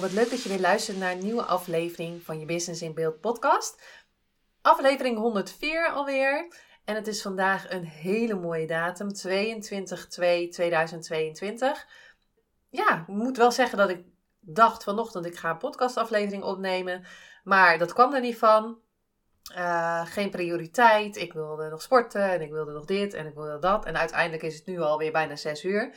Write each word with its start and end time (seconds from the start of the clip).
Wat 0.00 0.12
leuk 0.12 0.30
dat 0.30 0.42
je 0.42 0.48
weer 0.48 0.60
luistert 0.60 0.98
naar 0.98 1.12
een 1.12 1.24
nieuwe 1.24 1.42
aflevering 1.42 2.22
van 2.22 2.38
je 2.40 2.46
Business 2.46 2.82
in 2.82 2.94
Beeld 2.94 3.20
podcast. 3.20 3.82
Aflevering 4.62 5.18
104 5.18 5.88
alweer. 5.88 6.54
En 6.84 6.94
het 6.94 7.06
is 7.06 7.22
vandaag 7.22 7.70
een 7.70 7.84
hele 7.84 8.34
mooie 8.34 8.66
datum, 8.66 9.08
22-2-2022. 9.08 9.20
Ja, 12.68 13.00
ik 13.00 13.06
moet 13.06 13.36
wel 13.36 13.52
zeggen 13.52 13.78
dat 13.78 13.90
ik 13.90 14.04
dacht 14.40 14.84
vanochtend 14.84 15.26
ik 15.26 15.36
ga 15.36 15.50
een 15.50 15.58
podcastaflevering 15.58 16.42
opnemen. 16.42 17.04
Maar 17.44 17.78
dat 17.78 17.92
kwam 17.92 18.14
er 18.14 18.20
niet 18.20 18.38
van. 18.38 18.78
Uh, 19.56 20.06
geen 20.06 20.30
prioriteit. 20.30 21.16
Ik 21.16 21.32
wilde 21.32 21.68
nog 21.68 21.82
sporten 21.82 22.30
en 22.30 22.40
ik 22.40 22.50
wilde 22.50 22.72
nog 22.72 22.84
dit 22.84 23.14
en 23.14 23.26
ik 23.26 23.34
wilde 23.34 23.58
dat. 23.58 23.84
En 23.84 23.96
uiteindelijk 23.96 24.42
is 24.42 24.54
het 24.54 24.66
nu 24.66 24.80
alweer 24.80 25.12
bijna 25.12 25.36
6 25.36 25.64
uur. 25.64 25.94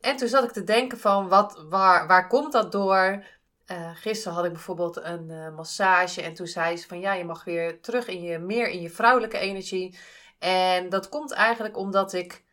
En 0.00 0.16
toen 0.16 0.28
zat 0.28 0.44
ik 0.44 0.52
te 0.52 0.64
denken 0.64 0.98
van, 0.98 1.28
wat, 1.28 1.64
waar, 1.68 2.06
waar 2.06 2.26
komt 2.28 2.52
dat 2.52 2.72
door? 2.72 3.24
Uh, 3.66 3.90
gisteren 3.94 4.36
had 4.36 4.44
ik 4.44 4.52
bijvoorbeeld 4.52 4.96
een 4.96 5.28
uh, 5.30 5.54
massage 5.56 6.22
en 6.22 6.34
toen 6.34 6.46
zei 6.46 6.76
ze 6.76 6.86
van 6.86 7.00
ja, 7.00 7.12
je 7.12 7.24
mag 7.24 7.44
weer 7.44 7.80
terug 7.80 8.06
in 8.06 8.22
je, 8.22 8.38
meer 8.38 8.68
in 8.68 8.80
je 8.80 8.90
vrouwelijke 8.90 9.38
energie. 9.38 9.98
En 10.38 10.88
dat 10.88 11.08
komt 11.08 11.32
eigenlijk 11.32 11.76
omdat 11.76 12.12
ik, 12.12 12.44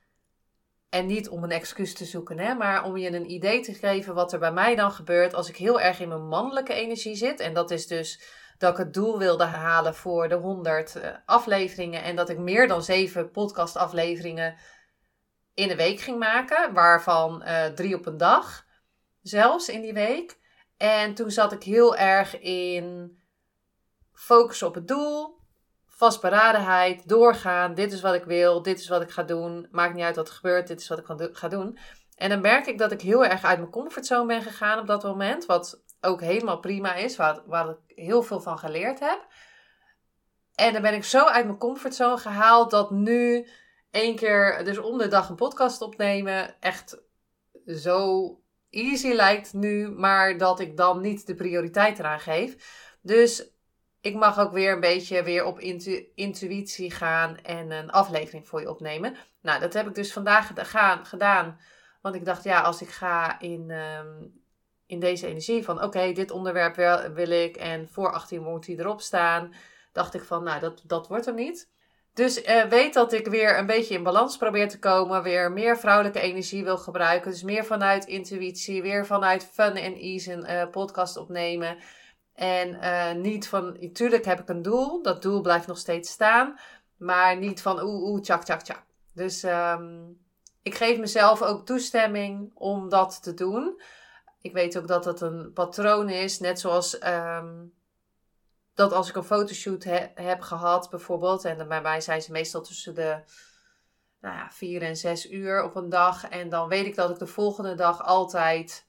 en 0.90 1.06
niet 1.06 1.30
om 1.30 1.44
een 1.44 1.52
excuus 1.52 1.94
te 1.94 2.06
zoeken, 2.06 2.40
hè, 2.40 2.54
maar 2.54 2.84
om 2.84 2.98
je 2.98 3.14
een 3.14 3.32
idee 3.32 3.60
te 3.60 3.74
geven 3.74 4.14
wat 4.14 4.34
er 4.34 4.40
bij 4.40 4.52
mij 4.52 4.76
dan 4.76 4.92
gebeurt 4.92 5.34
als 5.34 5.50
ik 5.50 5.58
heel 5.58 5.82
erg 5.82 6.00
in 6.00 6.08
mijn 6.08 6.28
mannelijke 6.28 6.74
energie 6.74 7.16
zit. 7.16 7.40
En 7.40 7.54
dat 7.54 7.72
is 7.72 7.88
dus 7.88 8.22
dat 8.58 8.72
ik 8.72 8.78
het 8.78 8.94
doel 8.94 9.18
wilde 9.18 9.44
halen 9.44 9.96
voor 9.96 10.28
de 10.28 10.36
100 10.36 10.96
uh, 10.96 11.04
afleveringen 11.26 12.04
en 12.04 12.16
dat 12.16 12.30
ik 12.30 12.38
meer 12.38 12.68
dan 12.68 12.84
7 12.84 13.32
podcastafleveringen 13.32 14.56
in 15.56 15.68
de 15.68 15.76
week 15.76 16.00
ging 16.00 16.20
maken, 16.20 16.74
waarvan 16.74 17.44
uh, 17.46 17.66
drie 17.66 17.96
op 17.96 18.06
een 18.06 18.18
dag, 18.18 18.66
zelfs 19.22 19.70
in 19.70 19.82
die 19.82 19.94
week. 19.94 20.38
En 20.78 21.14
toen 21.14 21.32
zat 21.32 21.52
ik 21.52 21.64
heel 21.64 21.96
erg 21.96 22.40
in 22.40 23.18
focus 24.14 24.64
op 24.64 24.76
het 24.76 24.88
doel, 24.88 25.40
vastberadenheid, 25.88 27.08
doorgaan. 27.08 27.74
Dit 27.74 27.92
is 27.92 28.02
wat 28.02 28.14
ik 28.14 28.24
wil, 28.24 28.62
dit 28.62 28.80
is 28.80 28.88
wat 28.88 29.02
ik 29.02 29.12
ga 29.12 29.24
doen. 29.24 29.68
Maakt 29.72 29.94
niet 29.94 30.04
uit 30.04 30.16
wat 30.16 30.28
er 30.28 30.34
gebeurt, 30.34 30.68
dit 30.68 30.80
is 30.80 30.88
wat 30.88 31.00
ik 31.00 31.36
ga 31.36 31.48
doen. 31.48 31.78
En 32.16 32.30
dan 32.30 32.42
merk 32.42 32.66
ik 32.66 32.78
dat 32.78 32.92
ik 32.92 33.02
heel 33.02 33.26
erg 33.26 33.44
uit 33.44 33.60
mijn 33.60 33.72
comfortzone 33.72 34.26
ben 34.26 34.42
gegaan 34.42 34.80
op 34.80 34.88
dat 34.88 35.04
moment. 35.04 35.46
Wat 35.46 35.84
ook 36.02 36.22
helemaal 36.22 36.60
prima 36.60 36.94
is, 36.94 37.16
waar, 37.16 37.42
waar 37.46 37.70
ik 37.70 37.78
heel 37.96 38.24
veel 38.24 38.42
van 38.42 38.60
geleerd 38.60 39.00
heb. 39.00 39.28
En 40.56 40.74
dan 40.74 40.82
ben 40.82 40.94
ik 40.94 41.04
zo 41.04 41.26
uit 41.26 41.46
mijn 41.46 41.58
comfortzone 41.58 42.18
gehaald 42.18 42.72
dat 42.72 42.92
nu 42.92 43.48
één 43.96 44.16
keer, 44.16 44.64
dus 44.64 44.78
om 44.78 44.98
de 44.98 45.08
dag 45.08 45.30
een 45.30 45.36
podcast 45.36 45.82
opnemen, 45.82 46.62
echt 46.62 47.04
zo 47.68 48.30
easy 48.70 49.12
lijkt 49.12 49.54
nu, 49.54 49.90
maar 49.90 50.38
dat 50.38 50.60
ik 50.60 50.78
dan 50.78 51.02
niet 51.02 51.28
de 51.28 51.36
prioriteit 51.36 52.00
eraan 52.00 52.20
geef. 52.20 52.56
Dus 53.02 53.50
ik 54.02 54.16
mag 54.16 54.40
ook 54.40 54.52
weer 54.52 54.74
een 54.74 54.80
beetje 54.80 55.24
weer 55.24 55.46
op 55.46 55.60
intu 55.60 56.12
intuïtie 56.16 56.92
gaan 56.92 57.38
en 57.38 57.72
een 57.72 57.92
aflevering 57.92 58.48
voor 58.48 58.62
je 58.62 58.70
opnemen. 58.70 59.16
Nou, 59.42 59.60
dat 59.60 59.74
heb 59.74 59.88
ik 59.88 59.96
dus 59.96 60.14
vandaag 60.14 60.52
gedaan. 61.04 61.60
Want 62.02 62.16
ik 62.16 62.26
dacht, 62.26 62.44
ja, 62.44 62.62
als 62.62 62.82
ik 62.82 62.90
ga 62.90 63.40
in, 63.40 63.72
um, 63.72 64.42
in 64.86 65.00
deze 65.00 65.28
energie 65.28 65.64
van 65.64 65.84
oké, 65.84 66.12
dit 66.12 66.32
onderwerp 66.32 66.76
wil, 66.76 67.12
wil 67.14 67.30
ik 67.30 67.56
en 67.56 67.90
voor 67.90 68.12
18 68.12 68.44
moet 68.44 68.66
hij 68.66 68.78
erop 68.78 69.02
staan, 69.02 69.54
dacht 69.92 70.14
ik 70.14 70.24
van, 70.24 70.44
nou, 70.44 70.60
dat, 70.60 70.82
dat 70.86 71.08
wordt 71.08 71.28
er 71.28 71.34
niet. 71.34 71.74
Dus 72.16 72.44
uh, 72.44 72.64
weet 72.64 72.94
dat 72.94 73.14
ik 73.14 73.28
weer 73.28 73.58
een 73.58 73.66
beetje 73.66 73.94
in 73.94 74.04
balans 74.04 74.38
probeer 74.38 74.70
te 74.70 74.80
komen. 74.80 75.24
Weer 75.24 75.52
meer 75.52 75.78
vrouwelijke 75.78 76.20
energie 76.20 76.64
wil 76.64 76.78
gebruiken. 76.78 77.32
Dus 77.32 77.44
meer 77.44 77.66
vanuit 77.66 78.06
intuïtie. 78.06 78.82
Weer 78.82 79.06
vanuit 79.06 79.50
fun 79.54 79.76
en 79.76 79.96
ease 79.96 80.34
een 80.34 80.50
uh, 80.50 80.70
podcast 80.72 81.18
opnemen. 81.18 81.78
En 82.34 82.74
uh, 82.74 83.12
niet 83.12 83.48
van, 83.48 83.78
natuurlijk 83.80 84.26
heb 84.26 84.40
ik 84.40 84.50
een 84.50 84.62
doel. 84.62 85.02
Dat 85.02 85.22
doel 85.22 85.42
blijft 85.42 85.68
nog 85.68 85.78
steeds 85.78 86.12
staan. 86.12 86.60
Maar 86.98 87.38
niet 87.38 87.62
van 87.62 87.84
oeh, 87.84 88.04
oeh, 88.10 88.22
tjak, 88.22 88.44
tjak, 88.44 88.62
tjak. 88.62 88.84
Dus 89.14 89.44
um, 89.44 90.18
ik 90.62 90.76
geef 90.76 90.98
mezelf 90.98 91.42
ook 91.42 91.66
toestemming 91.66 92.52
om 92.54 92.90
dat 92.90 93.24
te 93.24 93.34
doen. 93.34 93.82
Ik 94.42 94.54
weet 94.54 94.78
ook 94.78 94.88
dat 94.88 95.04
dat 95.04 95.22
een 95.22 95.52
patroon 95.54 96.10
is. 96.10 96.40
Net 96.40 96.60
zoals 96.60 97.04
um, 97.04 97.74
dat 98.76 98.94
als 98.94 99.10
ik 99.10 99.16
een 99.16 99.24
fotoshoot 99.24 99.84
heb 100.14 100.42
gehad, 100.42 100.90
bijvoorbeeld, 100.90 101.46
en 101.46 101.68
bij 101.68 101.82
mij 101.82 102.02
zijn 102.02 102.22
ze 102.22 102.32
meestal 102.32 102.62
tussen 102.62 102.96
de 102.96 103.24
nou 104.22 104.36
ja, 104.38 104.52
vier 104.52 104.82
en 104.82 104.98
zes 104.98 105.32
uur 105.32 105.64
op 105.64 105.76
een 105.76 105.90
dag. 105.90 106.30
En 106.30 106.50
dan 106.50 106.68
weet 106.68 106.86
ik 106.86 106.96
dat 106.96 107.10
ik 107.10 107.20
de 107.20 107.28
volgende 107.28 107.76
dag 107.76 108.04
altijd, 108.04 108.88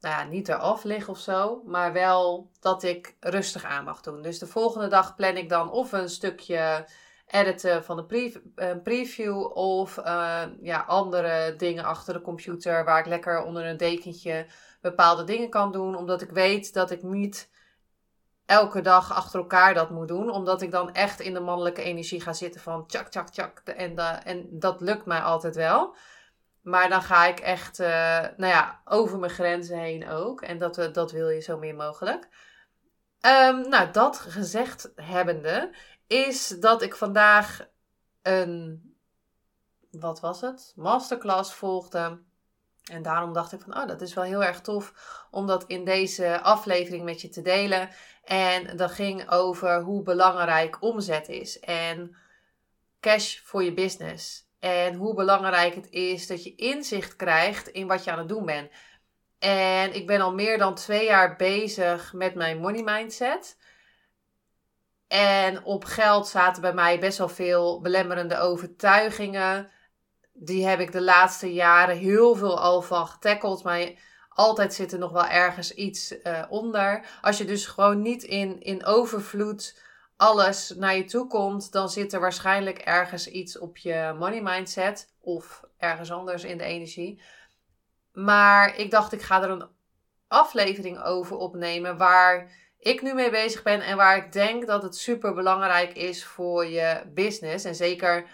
nou 0.00 0.14
ja, 0.14 0.30
niet 0.30 0.48
eraf 0.48 0.84
lig 0.84 1.08
of 1.08 1.18
zo, 1.18 1.62
maar 1.64 1.92
wel 1.92 2.50
dat 2.60 2.82
ik 2.82 3.16
rustig 3.20 3.64
aan 3.64 3.84
mag 3.84 4.00
doen. 4.00 4.22
Dus 4.22 4.38
de 4.38 4.46
volgende 4.46 4.88
dag 4.88 5.14
plan 5.14 5.36
ik 5.36 5.48
dan 5.48 5.70
of 5.70 5.92
een 5.92 6.08
stukje 6.08 6.86
editen 7.26 7.84
van 7.84 8.06
een, 8.08 8.82
preview 8.82 9.56
of 9.56 9.96
uh, 9.96 10.42
ja, 10.60 10.80
andere 10.80 11.56
dingen 11.56 11.84
achter 11.84 12.14
de 12.14 12.20
computer 12.20 12.84
waar 12.84 12.98
ik 12.98 13.06
lekker 13.06 13.42
onder 13.44 13.66
een 13.66 13.76
dekentje 13.76 14.46
bepaalde 14.80 15.24
dingen 15.24 15.50
kan 15.50 15.72
doen, 15.72 15.96
omdat 15.96 16.22
ik 16.22 16.30
weet 16.30 16.72
dat 16.72 16.90
ik 16.90 17.02
niet 17.02 17.50
elke 18.50 18.80
dag 18.80 19.14
achter 19.14 19.40
elkaar 19.40 19.74
dat 19.74 19.90
moet 19.90 20.08
doen. 20.08 20.30
Omdat 20.30 20.62
ik 20.62 20.70
dan 20.70 20.92
echt 20.92 21.20
in 21.20 21.34
de 21.34 21.40
mannelijke 21.40 21.82
energie 21.82 22.20
ga 22.20 22.32
zitten 22.32 22.60
van 22.60 22.86
tjak, 22.86 23.08
tjak, 23.08 23.28
tjak. 23.28 23.58
En, 23.58 23.98
en 24.24 24.46
dat 24.50 24.80
lukt 24.80 25.06
mij 25.06 25.20
altijd 25.20 25.56
wel. 25.56 25.96
Maar 26.62 26.88
dan 26.88 27.02
ga 27.02 27.26
ik 27.26 27.40
echt, 27.40 27.80
uh, 27.80 27.88
nou 28.36 28.52
ja, 28.52 28.80
over 28.84 29.18
mijn 29.18 29.32
grenzen 29.32 29.78
heen 29.78 30.08
ook. 30.08 30.42
En 30.42 30.58
dat, 30.58 30.78
uh, 30.78 30.92
dat 30.92 31.12
wil 31.12 31.28
je 31.28 31.40
zo 31.40 31.58
meer 31.58 31.74
mogelijk. 31.74 32.28
Um, 33.20 33.68
nou, 33.68 33.90
dat 33.90 34.18
gezegd 34.18 34.92
hebbende, 34.94 35.74
is 36.06 36.48
dat 36.48 36.82
ik 36.82 36.96
vandaag 36.96 37.68
een, 38.22 38.82
wat 39.90 40.20
was 40.20 40.40
het? 40.40 40.72
Masterclass 40.76 41.54
volgde 41.54 42.20
en 42.90 43.02
daarom 43.02 43.32
dacht 43.32 43.52
ik 43.52 43.60
van, 43.60 43.76
oh, 43.76 43.86
dat 43.86 44.00
is 44.00 44.14
wel 44.14 44.24
heel 44.24 44.44
erg 44.44 44.60
tof 44.60 44.92
om 45.30 45.46
dat 45.46 45.64
in 45.64 45.84
deze 45.84 46.40
aflevering 46.40 47.04
met 47.04 47.20
je 47.20 47.28
te 47.28 47.42
delen. 47.42 47.88
En 48.30 48.76
dat 48.76 48.90
ging 48.90 49.30
over 49.30 49.80
hoe 49.80 50.02
belangrijk 50.02 50.82
omzet 50.82 51.28
is 51.28 51.60
en 51.60 52.16
cash 53.00 53.38
voor 53.38 53.64
je 53.64 53.74
business. 53.74 54.48
En 54.58 54.94
hoe 54.94 55.14
belangrijk 55.14 55.74
het 55.74 55.90
is 55.90 56.26
dat 56.26 56.44
je 56.44 56.54
inzicht 56.54 57.16
krijgt 57.16 57.68
in 57.68 57.86
wat 57.86 58.04
je 58.04 58.10
aan 58.10 58.18
het 58.18 58.28
doen 58.28 58.46
bent. 58.46 58.70
En 59.38 59.94
ik 59.94 60.06
ben 60.06 60.20
al 60.20 60.34
meer 60.34 60.58
dan 60.58 60.74
twee 60.74 61.04
jaar 61.04 61.36
bezig 61.36 62.12
met 62.12 62.34
mijn 62.34 62.58
money 62.58 62.82
mindset. 62.82 63.56
En 65.08 65.64
op 65.64 65.84
geld 65.84 66.28
zaten 66.28 66.62
bij 66.62 66.74
mij 66.74 66.98
best 66.98 67.18
wel 67.18 67.28
veel 67.28 67.80
belemmerende 67.80 68.38
overtuigingen 68.38 69.70
die 70.32 70.66
heb 70.66 70.80
ik 70.80 70.92
de 70.92 71.02
laatste 71.02 71.52
jaren 71.52 71.96
heel 71.96 72.34
veel 72.34 72.60
al 72.60 72.82
van 72.82 73.06
getackeld. 73.06 73.62
Maar 73.62 74.09
altijd 74.34 74.74
zit 74.74 74.92
er 74.92 74.98
nog 74.98 75.12
wel 75.12 75.26
ergens 75.26 75.74
iets 75.74 76.14
uh, 76.22 76.42
onder. 76.48 77.04
Als 77.20 77.38
je 77.38 77.44
dus 77.44 77.66
gewoon 77.66 78.02
niet 78.02 78.22
in, 78.22 78.62
in 78.62 78.84
overvloed 78.84 79.82
alles 80.16 80.74
naar 80.76 80.96
je 80.96 81.04
toe 81.04 81.26
komt, 81.26 81.72
dan 81.72 81.88
zit 81.88 82.12
er 82.12 82.20
waarschijnlijk 82.20 82.78
ergens 82.78 83.26
iets 83.26 83.58
op 83.58 83.76
je 83.76 84.14
money 84.18 84.42
mindset. 84.42 85.08
Of 85.20 85.64
ergens 85.78 86.12
anders 86.12 86.44
in 86.44 86.58
de 86.58 86.64
energie. 86.64 87.22
Maar 88.12 88.76
ik 88.76 88.90
dacht, 88.90 89.12
ik 89.12 89.22
ga 89.22 89.42
er 89.42 89.50
een 89.50 89.68
aflevering 90.28 91.02
over 91.02 91.36
opnemen 91.36 91.96
waar 91.96 92.50
ik 92.78 93.02
nu 93.02 93.14
mee 93.14 93.30
bezig 93.30 93.62
ben 93.62 93.80
en 93.80 93.96
waar 93.96 94.16
ik 94.16 94.32
denk 94.32 94.66
dat 94.66 94.82
het 94.82 94.96
super 94.96 95.34
belangrijk 95.34 95.92
is 95.92 96.24
voor 96.24 96.66
je 96.66 97.02
business. 97.14 97.64
En 97.64 97.74
zeker 97.74 98.26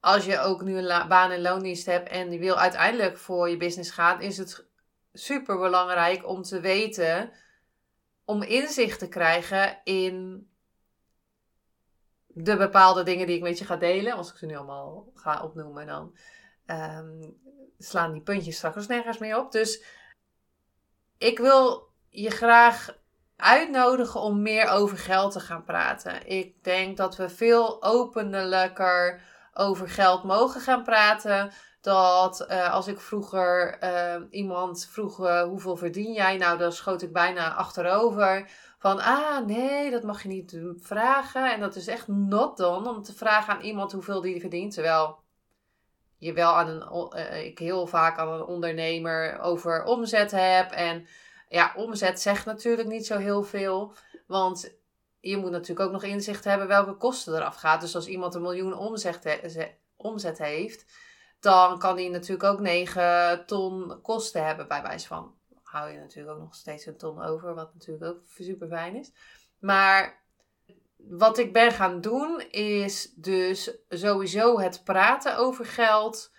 als 0.00 0.24
je 0.24 0.40
ook 0.40 0.62
nu 0.62 0.78
een 0.78 1.08
baan 1.08 1.30
en 1.30 1.40
loondienst 1.40 1.86
hebt 1.86 2.08
en 2.08 2.32
je 2.32 2.38
wil 2.38 2.58
uiteindelijk 2.58 3.18
voor 3.18 3.50
je 3.50 3.56
business 3.56 3.90
gaan, 3.90 4.20
is 4.20 4.38
het 4.38 4.70
super 5.12 5.58
belangrijk 5.58 6.26
om 6.28 6.42
te 6.42 6.60
weten, 6.60 7.32
om 8.24 8.42
inzicht 8.42 8.98
te 8.98 9.08
krijgen 9.08 9.80
in 9.84 10.46
de 12.26 12.56
bepaalde 12.56 13.02
dingen 13.02 13.26
die 13.26 13.36
ik 13.36 13.42
met 13.42 13.58
je 13.58 13.64
ga 13.64 13.76
delen. 13.76 14.12
Als 14.12 14.30
ik 14.30 14.36
ze 14.36 14.46
nu 14.46 14.56
allemaal 14.56 15.10
ga 15.14 15.42
opnoemen, 15.42 15.86
dan 15.86 16.16
um, 16.66 17.36
slaan 17.78 18.12
die 18.12 18.22
puntjes 18.22 18.56
straks 18.56 18.86
nergens 18.86 19.18
meer 19.18 19.38
op. 19.38 19.52
Dus 19.52 19.84
ik 21.18 21.38
wil 21.38 21.90
je 22.08 22.30
graag 22.30 23.00
uitnodigen 23.36 24.20
om 24.20 24.42
meer 24.42 24.68
over 24.68 24.98
geld 24.98 25.32
te 25.32 25.40
gaan 25.40 25.64
praten. 25.64 26.26
Ik 26.26 26.64
denk 26.64 26.96
dat 26.96 27.16
we 27.16 27.28
veel 27.28 27.82
openlijker 27.82 29.22
over 29.54 29.88
geld 29.88 30.24
mogen 30.24 30.60
gaan 30.60 30.82
praten. 30.82 31.52
Dat 31.80 32.40
eh, 32.40 32.72
als 32.72 32.86
ik 32.86 33.00
vroeger 33.00 33.78
uh, 33.84 34.22
iemand 34.30 34.88
vroeg 34.90 35.20
uh, 35.20 35.42
hoeveel 35.42 35.76
verdien 35.76 36.12
jij, 36.12 36.36
nou 36.36 36.58
dan 36.58 36.72
schoot 36.72 37.02
ik 37.02 37.12
bijna 37.12 37.54
achterover. 37.54 38.50
Van 38.78 39.00
ah 39.00 39.46
nee, 39.46 39.90
dat 39.90 40.02
mag 40.02 40.22
je 40.22 40.28
niet 40.28 40.60
vragen. 40.76 41.52
En 41.52 41.60
dat 41.60 41.76
is 41.76 41.86
echt 41.86 42.08
not 42.08 42.56
done 42.56 42.88
om 42.88 43.02
te 43.02 43.14
vragen 43.14 43.54
aan 43.54 43.60
iemand 43.60 43.92
hoeveel 43.92 44.20
die 44.20 44.40
verdient. 44.40 44.74
Terwijl 44.74 45.18
je 46.18 46.32
wel 46.32 46.52
aan 46.52 46.68
een, 46.68 47.44
ik 47.44 47.58
heel 47.58 47.86
vaak 47.86 48.18
aan 48.18 48.32
een 48.32 48.44
ondernemer 48.44 49.40
over 49.40 49.84
omzet 49.84 50.30
heb. 50.30 50.70
En 50.70 51.06
ja, 51.48 51.72
omzet 51.76 52.20
zegt 52.20 52.46
natuurlijk 52.46 52.88
niet 52.88 53.06
zo 53.06 53.18
heel 53.18 53.42
veel. 53.42 53.94
Want 54.26 54.80
je 55.22 55.36
moet 55.36 55.50
natuurlijk 55.50 55.86
ook 55.86 55.92
nog 55.92 56.02
inzicht 56.02 56.44
hebben 56.44 56.68
welke 56.68 56.94
kosten 56.94 57.34
eraf 57.34 57.56
gaat. 57.56 57.80
Dus 57.80 57.94
als 57.94 58.06
iemand 58.06 58.34
een 58.34 58.42
miljoen 58.42 58.74
omzet, 58.74 59.40
omzet 59.96 60.38
heeft, 60.38 60.84
dan 61.40 61.78
kan 61.78 61.96
die 61.96 62.10
natuurlijk 62.10 62.52
ook 62.52 62.60
9 62.60 63.46
ton 63.46 64.00
kosten 64.02 64.46
hebben 64.46 64.68
bij 64.68 64.82
wijze 64.82 65.06
van. 65.06 65.34
Hou 65.62 65.90
je 65.90 65.98
natuurlijk 65.98 66.36
ook 66.36 66.42
nog 66.42 66.54
steeds 66.54 66.86
een 66.86 66.96
ton 66.96 67.22
over, 67.22 67.54
wat 67.54 67.74
natuurlijk 67.74 68.04
ook 68.04 68.20
super 68.38 68.68
fijn 68.68 68.96
is. 68.96 69.12
Maar 69.58 70.22
wat 70.96 71.38
ik 71.38 71.52
ben 71.52 71.72
gaan 71.72 72.00
doen 72.00 72.40
is 72.50 73.12
dus 73.14 73.78
sowieso 73.88 74.60
het 74.60 74.84
praten 74.84 75.36
over 75.36 75.66
geld 75.66 76.32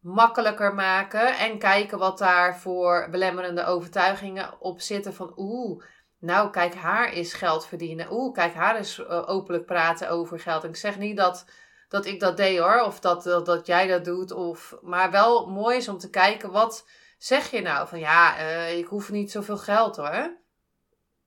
makkelijker 0.00 0.74
maken 0.74 1.38
en 1.38 1.58
kijken 1.58 1.98
wat 1.98 2.18
daar 2.18 2.58
voor 2.58 3.08
belemmerende 3.10 3.64
overtuigingen 3.64 4.60
op 4.60 4.80
zitten 4.80 5.14
van 5.14 5.32
oeh, 5.36 5.84
nou 6.18 6.50
kijk 6.50 6.74
haar 6.74 7.12
is 7.12 7.32
geld 7.32 7.66
verdienen. 7.66 8.12
Oeh, 8.12 8.34
kijk 8.34 8.54
haar 8.54 8.78
is 8.78 8.98
uh, 8.98 9.28
openlijk 9.28 9.66
praten 9.66 10.10
over 10.10 10.40
geld. 10.40 10.64
Ik 10.64 10.76
zeg 10.76 10.98
niet 10.98 11.16
dat, 11.16 11.44
dat 11.88 12.06
ik 12.06 12.20
dat 12.20 12.36
deed 12.36 12.58
hoor, 12.58 12.80
of 12.80 13.00
dat, 13.00 13.22
dat, 13.22 13.66
jij 13.66 13.86
dat 13.86 14.04
doet, 14.04 14.30
of, 14.30 14.76
maar 14.82 15.10
wel 15.10 15.46
mooi 15.46 15.76
is 15.76 15.88
om 15.88 15.98
te 15.98 16.10
kijken 16.10 16.50
wat 16.50 16.86
zeg 17.18 17.50
je 17.50 17.60
nou 17.60 17.88
van 17.88 17.98
ja, 17.98 18.38
uh, 18.38 18.78
ik 18.78 18.86
hoef 18.86 19.10
niet 19.10 19.30
zoveel 19.30 19.58
geld 19.58 19.96
hoor. 19.96 20.36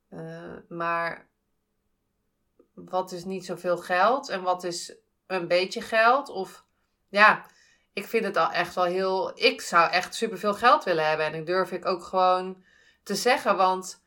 Uh, 0.09 0.57
maar 0.67 1.29
wat 2.73 3.11
is 3.11 3.25
niet 3.25 3.45
zoveel 3.45 3.77
geld 3.77 4.29
en 4.29 4.41
wat 4.41 4.63
is 4.63 4.95
een 5.27 5.47
beetje 5.47 5.81
geld? 5.81 6.29
Of 6.29 6.65
ja, 7.09 7.45
ik 7.93 8.07
vind 8.07 8.25
het 8.25 8.37
al 8.37 8.51
echt 8.51 8.75
wel 8.75 8.83
heel. 8.83 9.31
Ik 9.35 9.61
zou 9.61 9.91
echt 9.91 10.15
superveel 10.15 10.53
geld 10.53 10.83
willen 10.83 11.07
hebben. 11.07 11.25
En 11.25 11.33
ik 11.33 11.45
durf 11.45 11.71
ik 11.71 11.85
ook 11.85 12.03
gewoon 12.03 12.63
te 13.03 13.15
zeggen. 13.15 13.57
Want, 13.57 14.03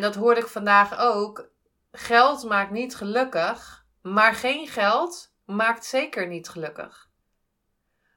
en 0.00 0.06
dat 0.06 0.14
hoorde 0.14 0.40
ik 0.40 0.46
vandaag 0.46 0.98
ook. 0.98 1.50
Geld 1.92 2.44
maakt 2.44 2.70
niet 2.70 2.94
gelukkig. 2.94 3.84
Maar 4.02 4.34
geen 4.34 4.68
geld 4.68 5.34
maakt 5.44 5.84
zeker 5.84 6.26
niet 6.26 6.48
gelukkig. 6.48 7.08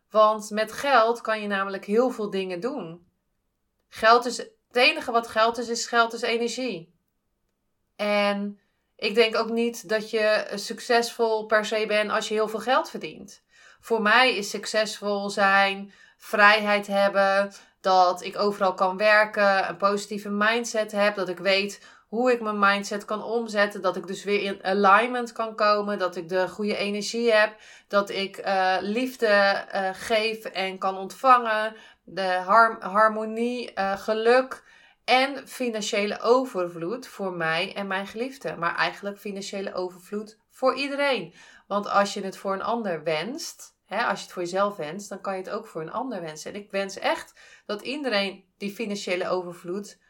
Want 0.09 0.49
met 0.49 0.71
geld 0.71 1.21
kan 1.21 1.41
je 1.41 1.47
namelijk 1.47 1.85
heel 1.85 2.09
veel 2.09 2.29
dingen 2.29 2.59
doen. 2.59 3.07
Geld 3.89 4.25
is. 4.25 4.37
Het 4.37 4.75
enige 4.75 5.11
wat 5.11 5.27
geld 5.27 5.57
is, 5.57 5.67
is 5.67 5.85
geld 5.85 6.13
is 6.13 6.21
energie. 6.21 6.93
En 7.95 8.59
ik 8.95 9.15
denk 9.15 9.35
ook 9.35 9.49
niet 9.49 9.89
dat 9.89 10.09
je 10.09 10.51
succesvol 10.55 11.45
per 11.45 11.65
se 11.65 11.85
bent 11.87 12.11
als 12.11 12.27
je 12.27 12.33
heel 12.33 12.47
veel 12.47 12.59
geld 12.59 12.89
verdient. 12.89 13.43
Voor 13.79 14.01
mij 14.01 14.35
is 14.35 14.49
succesvol 14.49 15.29
zijn, 15.29 15.93
vrijheid 16.17 16.87
hebben, 16.87 17.53
dat 17.83 18.23
ik 18.23 18.39
overal 18.39 18.73
kan 18.73 18.97
werken, 18.97 19.69
een 19.69 19.77
positieve 19.77 20.29
mindset 20.29 20.91
heb, 20.91 21.15
dat 21.15 21.29
ik 21.29 21.37
weet 21.37 21.81
hoe 22.07 22.31
ik 22.31 22.41
mijn 22.41 22.59
mindset 22.59 23.05
kan 23.05 23.23
omzetten, 23.23 23.81
dat 23.81 23.95
ik 23.95 24.07
dus 24.07 24.23
weer 24.23 24.41
in 24.41 24.63
alignment 24.63 25.31
kan 25.31 25.55
komen, 25.55 25.99
dat 25.99 26.15
ik 26.15 26.29
de 26.29 26.47
goede 26.47 26.75
energie 26.75 27.31
heb, 27.31 27.55
dat 27.87 28.09
ik 28.09 28.37
uh, 28.37 28.75
liefde 28.79 29.65
uh, 29.73 29.89
geef 29.93 30.45
en 30.45 30.77
kan 30.77 30.97
ontvangen, 30.97 31.75
de 32.03 32.41
har 32.45 32.77
harmonie, 32.79 33.71
uh, 33.75 33.97
geluk 33.97 34.63
en 35.05 35.47
financiële 35.47 36.21
overvloed 36.21 37.07
voor 37.07 37.33
mij 37.33 37.75
en 37.75 37.87
mijn 37.87 38.07
geliefde. 38.07 38.55
Maar 38.55 38.75
eigenlijk 38.75 39.19
financiële 39.19 39.73
overvloed 39.73 40.37
voor 40.51 40.75
iedereen. 40.75 41.33
Want 41.67 41.89
als 41.89 42.13
je 42.13 42.21
het 42.21 42.37
voor 42.37 42.53
een 42.53 42.63
ander 42.63 43.03
wenst, 43.03 43.75
Als 43.87 44.19
je 44.19 44.25
het 44.25 44.33
voor 44.33 44.41
jezelf 44.41 44.75
wenst, 44.75 45.09
dan 45.09 45.21
kan 45.21 45.33
je 45.33 45.39
het 45.39 45.49
ook 45.49 45.67
voor 45.67 45.81
een 45.81 45.91
ander 45.91 46.21
wensen. 46.21 46.53
En 46.53 46.59
ik 46.59 46.71
wens 46.71 46.97
echt 46.97 47.39
dat 47.65 47.81
iedereen 47.81 48.45
die 48.57 48.71
financiële 48.71 49.27
overvloed, 49.27 50.01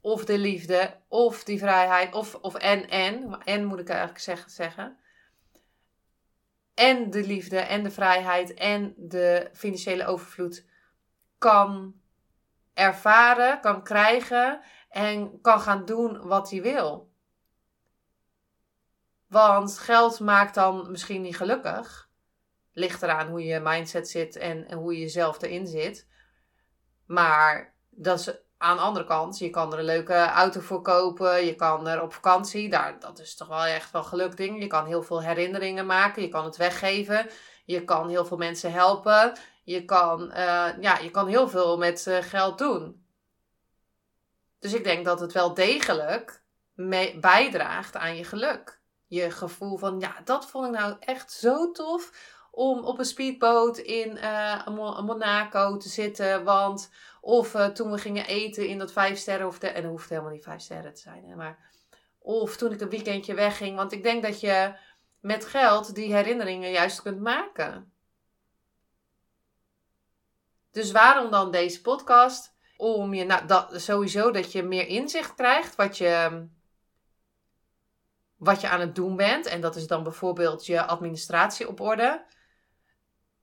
of 0.00 0.24
de 0.24 0.38
liefde, 0.38 1.00
of 1.08 1.44
die 1.44 1.58
vrijheid, 1.58 2.14
of, 2.14 2.34
of 2.34 2.54
en, 2.54 2.88
en, 2.88 3.42
en 3.44 3.64
moet 3.64 3.78
ik 3.78 3.88
eigenlijk 3.88 4.48
zeggen. 4.50 4.98
En 6.74 7.10
de 7.10 7.26
liefde 7.26 7.58
en 7.58 7.82
de 7.82 7.90
vrijheid 7.90 8.54
en 8.54 8.94
de 8.96 9.50
financiële 9.52 10.06
overvloed 10.06 10.66
kan 11.38 11.94
ervaren, 12.74 13.60
kan 13.60 13.82
krijgen 13.82 14.60
en 14.88 15.40
kan 15.40 15.60
gaan 15.60 15.84
doen 15.84 16.26
wat 16.26 16.50
hij 16.50 16.62
wil. 16.62 17.12
Want 19.26 19.78
geld 19.78 20.20
maakt 20.20 20.54
dan 20.54 20.90
misschien 20.90 21.22
niet 21.22 21.36
gelukkig. 21.36 22.03
Ligt 22.74 23.02
eraan 23.02 23.28
hoe 23.28 23.44
je 23.44 23.60
mindset 23.60 24.08
zit 24.08 24.36
en, 24.36 24.68
en 24.68 24.78
hoe 24.78 24.92
je 24.92 25.00
jezelf 25.00 25.42
erin 25.42 25.66
zit. 25.66 26.08
Maar 27.06 27.74
dat 27.90 28.18
is 28.18 28.30
aan 28.58 28.76
de 28.76 28.82
andere 28.82 29.04
kant. 29.04 29.38
Je 29.38 29.50
kan 29.50 29.72
er 29.72 29.78
een 29.78 29.84
leuke 29.84 30.14
auto 30.14 30.60
voor 30.60 30.82
kopen. 30.82 31.44
Je 31.44 31.54
kan 31.54 31.88
er 31.88 32.02
op 32.02 32.12
vakantie. 32.12 32.68
Daar, 32.68 33.00
dat 33.00 33.18
is 33.18 33.36
toch 33.36 33.48
wel 33.48 33.64
echt 33.64 33.90
wel 33.90 34.02
geluk 34.02 34.36
ding. 34.36 34.60
Je 34.60 34.66
kan 34.66 34.86
heel 34.86 35.02
veel 35.02 35.22
herinneringen 35.22 35.86
maken. 35.86 36.22
Je 36.22 36.28
kan 36.28 36.44
het 36.44 36.56
weggeven. 36.56 37.30
Je 37.64 37.84
kan 37.84 38.08
heel 38.08 38.24
veel 38.24 38.36
mensen 38.36 38.72
helpen. 38.72 39.32
Je 39.64 39.84
kan, 39.84 40.22
uh, 40.22 40.70
ja, 40.80 40.98
je 40.98 41.10
kan 41.10 41.28
heel 41.28 41.48
veel 41.48 41.78
met 41.78 42.06
uh, 42.06 42.18
geld 42.20 42.58
doen. 42.58 43.06
Dus 44.58 44.72
ik 44.72 44.84
denk 44.84 45.04
dat 45.04 45.20
het 45.20 45.32
wel 45.32 45.54
degelijk 45.54 46.42
bijdraagt 47.20 47.96
aan 47.96 48.16
je 48.16 48.24
geluk. 48.24 48.80
Je 49.06 49.30
gevoel 49.30 49.76
van, 49.76 50.00
ja, 50.00 50.14
dat 50.24 50.46
vond 50.46 50.66
ik 50.66 50.80
nou 50.80 50.96
echt 51.00 51.32
zo 51.32 51.70
tof 51.70 52.32
om 52.54 52.84
op 52.84 52.98
een 52.98 53.04
speedboot 53.04 53.78
in 53.78 54.16
uh, 54.16 54.66
Monaco 55.00 55.76
te 55.76 55.88
zitten. 55.88 56.44
Want, 56.44 56.90
of 57.20 57.54
uh, 57.54 57.66
toen 57.66 57.90
we 57.90 57.98
gingen 57.98 58.26
eten 58.26 58.66
in 58.66 58.78
dat 58.78 58.92
vijf 58.92 59.18
sterren, 59.18 59.60
en 59.60 59.82
dat 59.82 59.90
hoeft 59.90 60.08
helemaal 60.08 60.30
niet 60.30 60.42
vijf 60.42 60.60
sterren 60.60 60.94
te 60.94 61.00
zijn. 61.00 61.24
Hè, 61.24 61.34
maar, 61.34 61.58
of 62.18 62.56
toen 62.56 62.72
ik 62.72 62.80
een 62.80 62.90
weekendje 62.90 63.34
wegging. 63.34 63.76
Want 63.76 63.92
ik 63.92 64.02
denk 64.02 64.22
dat 64.22 64.40
je 64.40 64.76
met 65.20 65.44
geld 65.44 65.94
die 65.94 66.14
herinneringen 66.14 66.70
juist 66.70 67.02
kunt 67.02 67.20
maken. 67.20 67.92
Dus 70.70 70.92
waarom 70.92 71.30
dan 71.30 71.50
deze 71.50 71.80
podcast? 71.80 72.52
Om 72.76 73.14
je 73.14 73.24
nou, 73.24 73.46
dat, 73.46 73.80
sowieso 73.80 74.30
dat 74.30 74.52
je 74.52 74.62
meer 74.62 74.86
inzicht 74.86 75.34
krijgt 75.34 75.76
wat 75.76 75.98
je, 75.98 76.46
wat 78.36 78.60
je 78.60 78.68
aan 78.68 78.80
het 78.80 78.94
doen 78.94 79.16
bent. 79.16 79.46
En 79.46 79.60
dat 79.60 79.76
is 79.76 79.86
dan 79.86 80.02
bijvoorbeeld 80.02 80.66
je 80.66 80.84
administratie 80.84 81.68
op 81.68 81.80
orde 81.80 82.24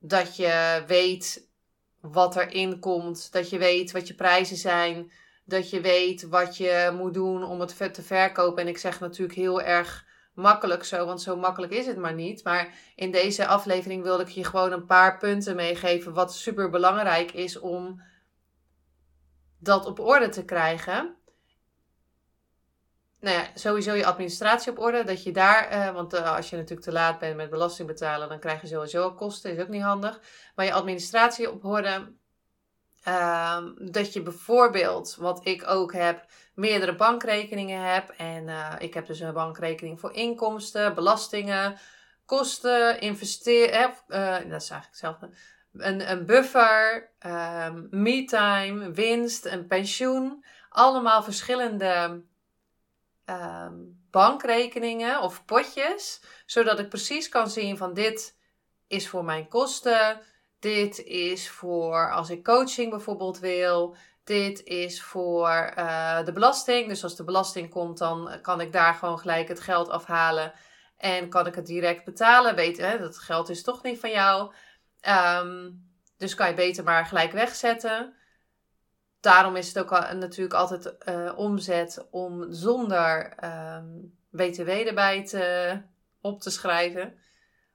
dat 0.03 0.35
je 0.35 0.83
weet 0.87 1.49
wat 1.99 2.35
erin 2.35 2.79
komt, 2.79 3.31
dat 3.31 3.49
je 3.49 3.57
weet 3.57 3.91
wat 3.91 4.07
je 4.07 4.13
prijzen 4.13 4.57
zijn, 4.57 5.11
dat 5.45 5.69
je 5.69 5.81
weet 5.81 6.27
wat 6.27 6.57
je 6.57 6.93
moet 6.97 7.13
doen 7.13 7.43
om 7.43 7.59
het 7.59 7.93
te 7.93 8.03
verkopen. 8.03 8.61
En 8.61 8.67
ik 8.67 8.77
zeg 8.77 8.99
natuurlijk 8.99 9.37
heel 9.37 9.61
erg 9.61 10.05
makkelijk 10.33 10.83
zo, 10.83 11.05
want 11.05 11.21
zo 11.21 11.35
makkelijk 11.35 11.73
is 11.73 11.85
het 11.85 11.97
maar 11.97 12.13
niet. 12.13 12.43
Maar 12.43 12.73
in 12.95 13.11
deze 13.11 13.47
aflevering 13.47 14.03
wilde 14.03 14.23
ik 14.23 14.29
je 14.29 14.43
gewoon 14.43 14.71
een 14.71 14.85
paar 14.85 15.17
punten 15.17 15.55
meegeven 15.55 16.13
wat 16.13 16.35
super 16.35 16.69
belangrijk 16.69 17.31
is 17.31 17.59
om 17.59 18.01
dat 19.59 19.85
op 19.85 19.99
orde 19.99 20.29
te 20.29 20.45
krijgen 20.45 21.15
nou 23.21 23.35
ja, 23.37 23.47
sowieso 23.53 23.93
je 23.93 24.05
administratie 24.05 24.71
op 24.71 24.79
orde. 24.79 25.03
Dat 25.03 25.23
je 25.23 25.31
daar, 25.31 25.73
uh, 25.73 25.93
want 25.93 26.13
uh, 26.13 26.35
als 26.35 26.49
je 26.49 26.55
natuurlijk 26.55 26.81
te 26.81 26.91
laat 26.91 27.19
bent 27.19 27.35
met 27.35 27.49
belasting 27.49 27.87
betalen, 27.87 28.29
dan 28.29 28.39
krijg 28.39 28.61
je 28.61 28.67
sowieso 28.67 29.13
kosten. 29.13 29.51
Is 29.51 29.61
ook 29.61 29.67
niet 29.67 29.81
handig. 29.81 30.19
Maar 30.55 30.65
je 30.65 30.73
administratie 30.73 31.51
op 31.51 31.65
orde. 31.65 32.13
Uh, 33.07 33.57
dat 33.77 34.13
je 34.13 34.21
bijvoorbeeld, 34.21 35.15
wat 35.19 35.39
ik 35.43 35.67
ook 35.67 35.93
heb, 35.93 36.25
meerdere 36.55 36.95
bankrekeningen 36.95 37.93
heb. 37.93 38.09
En 38.09 38.47
uh, 38.47 38.73
ik 38.79 38.93
heb 38.93 39.05
dus 39.05 39.19
een 39.19 39.33
bankrekening 39.33 39.99
voor 39.99 40.13
inkomsten, 40.13 40.93
belastingen, 40.93 41.77
kosten, 42.25 42.99
investeren. 42.99 43.93
dat 44.07 44.61
is 44.61 44.69
eigenlijk 44.69 44.85
hetzelfde. 44.89 45.29
Een, 45.73 46.11
een 46.11 46.25
buffer, 46.25 47.09
ehm, 47.19 47.87
me-time, 47.89 48.91
winst, 48.91 49.45
een 49.45 49.67
pensioen. 49.67 50.45
Allemaal 50.69 51.23
verschillende 51.23 52.23
Ehm, 53.25 53.73
bankrekeningen 54.11 55.21
of 55.21 55.45
potjes, 55.45 56.21
zodat 56.45 56.79
ik 56.79 56.89
precies 56.89 57.29
kan 57.29 57.49
zien 57.49 57.77
van 57.77 57.93
dit 57.93 58.37
is 58.87 59.09
voor 59.09 59.23
mijn 59.23 59.47
kosten, 59.47 60.21
dit 60.59 61.03
is 61.03 61.49
voor 61.49 62.11
als 62.11 62.29
ik 62.29 62.43
coaching 62.43 62.89
bijvoorbeeld 62.89 63.39
wil, 63.39 63.95
Dit 64.23 64.63
is 64.63 65.01
voor 65.01 65.49
eh, 65.49 66.25
de 66.25 66.31
belasting. 66.31 66.87
Dus 66.87 67.03
als 67.03 67.15
de 67.15 67.23
belasting 67.23 67.69
komt, 67.69 67.97
dan 67.97 68.39
kan 68.41 68.61
ik 68.61 68.71
daar 68.71 68.93
gewoon 68.93 69.19
gelijk 69.19 69.47
het 69.47 69.59
geld 69.59 69.89
afhalen. 69.89 70.53
En 70.97 71.29
kan 71.29 71.47
ik 71.47 71.55
het 71.55 71.65
direct 71.65 72.05
betalen. 72.05 72.55
Weet, 72.55 72.77
hè, 72.77 72.97
dat 72.97 73.17
geld 73.17 73.49
is 73.49 73.63
toch 73.63 73.83
niet 73.83 73.99
van 73.99 74.11
jou. 74.11 74.53
Ehm, 74.99 75.69
dus 76.17 76.35
kan 76.35 76.47
je 76.47 76.53
beter 76.53 76.83
maar 76.83 77.05
gelijk 77.05 77.31
wegzetten. 77.31 78.15
Daarom 79.21 79.55
is 79.55 79.67
het 79.67 79.79
ook 79.79 79.89
natuurlijk 80.13 80.53
altijd 80.53 80.93
uh, 81.09 81.31
omzet 81.35 82.07
om 82.11 82.51
zonder 82.53 83.33
ehm, 83.35 83.85
BTW 84.29 84.69
erbij 84.69 85.25
te, 85.25 85.77
op 86.21 86.41
te 86.41 86.49
schrijven. 86.49 87.13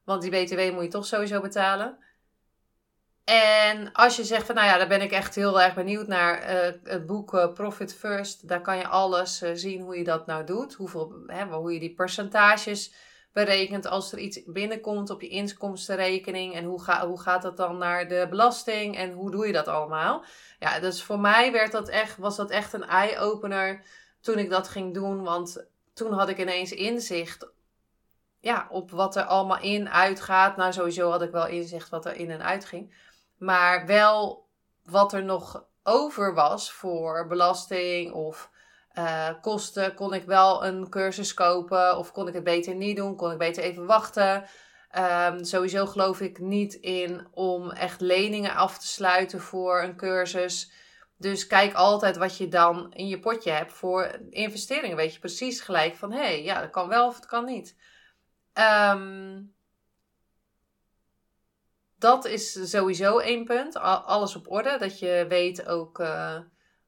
Want 0.04 0.22
die 0.22 0.30
BTW 0.30 0.72
moet 0.72 0.82
je 0.82 0.88
toch 0.88 1.06
sowieso 1.06 1.40
betalen. 1.40 1.98
En 3.24 3.92
als 3.92 4.16
je 4.16 4.24
zegt 4.24 4.46
van 4.46 4.54
nou 4.54 4.66
ja, 4.66 4.78
daar 4.78 4.88
ben 4.88 5.02
ik 5.02 5.12
echt 5.12 5.34
heel 5.34 5.60
erg 5.60 5.74
benieuwd 5.74 6.06
naar 6.06 6.54
uh, 6.54 6.72
het 6.84 7.06
boek 7.06 7.34
uh, 7.34 7.52
Profit 7.52 7.94
First. 7.94 8.48
Daar 8.48 8.60
kan 8.60 8.76
je 8.76 8.86
alles 8.86 9.42
zien 9.54 9.80
hoe 9.80 9.98
je 9.98 10.04
dat 10.04 10.26
nou 10.26 10.44
doet. 10.44 10.74
Hoeveel, 10.74 11.12
hè, 11.26 11.44
hoe 11.44 11.72
je 11.72 11.80
die 11.80 11.94
percentages 11.94 12.92
berekent 13.36 13.86
als 13.86 14.12
er 14.12 14.18
iets 14.18 14.40
binnenkomt 14.46 15.10
op 15.10 15.20
je 15.20 15.28
inkomstenrekening. 15.28 16.54
En 16.54 16.64
hoe, 16.64 16.82
ga, 16.82 17.06
hoe 17.06 17.20
gaat 17.20 17.42
dat 17.42 17.56
dan 17.56 17.78
naar 17.78 18.08
de 18.08 18.26
belasting 18.30 18.96
en 18.96 19.12
hoe 19.12 19.30
doe 19.30 19.46
je 19.46 19.52
dat 19.52 19.68
allemaal? 19.68 20.24
Ja, 20.58 20.80
dus 20.80 21.02
voor 21.02 21.20
mij 21.20 21.52
werd 21.52 21.72
dat 21.72 21.88
echt, 21.88 22.16
was 22.16 22.36
dat 22.36 22.50
echt 22.50 22.72
een 22.72 22.84
eye-opener 22.84 23.84
toen 24.20 24.38
ik 24.38 24.50
dat 24.50 24.68
ging 24.68 24.94
doen. 24.94 25.22
Want 25.22 25.66
toen 25.94 26.12
had 26.12 26.28
ik 26.28 26.38
ineens 26.38 26.72
inzicht 26.72 27.48
ja, 28.40 28.66
op 28.70 28.90
wat 28.90 29.16
er 29.16 29.24
allemaal 29.24 29.60
in, 29.60 29.90
uitgaat. 29.90 30.56
Nou, 30.56 30.72
sowieso 30.72 31.10
had 31.10 31.22
ik 31.22 31.30
wel 31.30 31.46
inzicht 31.46 31.88
wat 31.88 32.06
er 32.06 32.16
in 32.16 32.30
en 32.30 32.42
uit 32.42 32.64
ging. 32.64 32.94
Maar 33.38 33.86
wel 33.86 34.46
wat 34.84 35.12
er 35.12 35.24
nog 35.24 35.64
over 35.82 36.34
was 36.34 36.72
voor 36.72 37.26
belasting 37.26 38.12
of 38.12 38.50
uh, 38.98 39.28
kosten, 39.40 39.94
kon 39.94 40.14
ik 40.14 40.24
wel 40.24 40.64
een 40.64 40.88
cursus 40.88 41.34
kopen 41.34 41.98
of 41.98 42.12
kon 42.12 42.28
ik 42.28 42.34
het 42.34 42.44
beter 42.44 42.74
niet 42.74 42.96
doen, 42.96 43.16
kon 43.16 43.32
ik 43.32 43.38
beter 43.38 43.62
even 43.62 43.86
wachten. 43.86 44.44
Um, 44.98 45.44
sowieso 45.44 45.86
geloof 45.86 46.20
ik 46.20 46.38
niet 46.38 46.74
in 46.74 47.26
om 47.30 47.70
echt 47.70 48.00
leningen 48.00 48.54
af 48.54 48.78
te 48.78 48.86
sluiten 48.86 49.40
voor 49.40 49.82
een 49.82 49.96
cursus. 49.96 50.72
Dus 51.18 51.46
kijk 51.46 51.74
altijd 51.74 52.16
wat 52.16 52.36
je 52.36 52.48
dan 52.48 52.92
in 52.92 53.08
je 53.08 53.18
potje 53.18 53.50
hebt 53.50 53.72
voor 53.72 54.18
investeringen. 54.30 54.96
Weet 54.96 55.12
je 55.12 55.18
precies 55.18 55.60
gelijk 55.60 55.94
van 55.94 56.12
hé, 56.12 56.18
hey, 56.18 56.42
ja, 56.42 56.60
dat 56.60 56.70
kan 56.70 56.88
wel 56.88 57.06
of 57.06 57.14
het 57.14 57.26
kan 57.26 57.44
niet. 57.44 57.76
Um, 58.90 59.54
dat 61.98 62.24
is 62.24 62.70
sowieso 62.70 63.18
één 63.18 63.44
punt. 63.44 63.76
Alles 63.76 64.36
op 64.36 64.50
orde. 64.50 64.76
Dat 64.78 64.98
je 64.98 65.24
weet 65.28 65.66
ook 65.66 65.98
uh, 65.98 66.38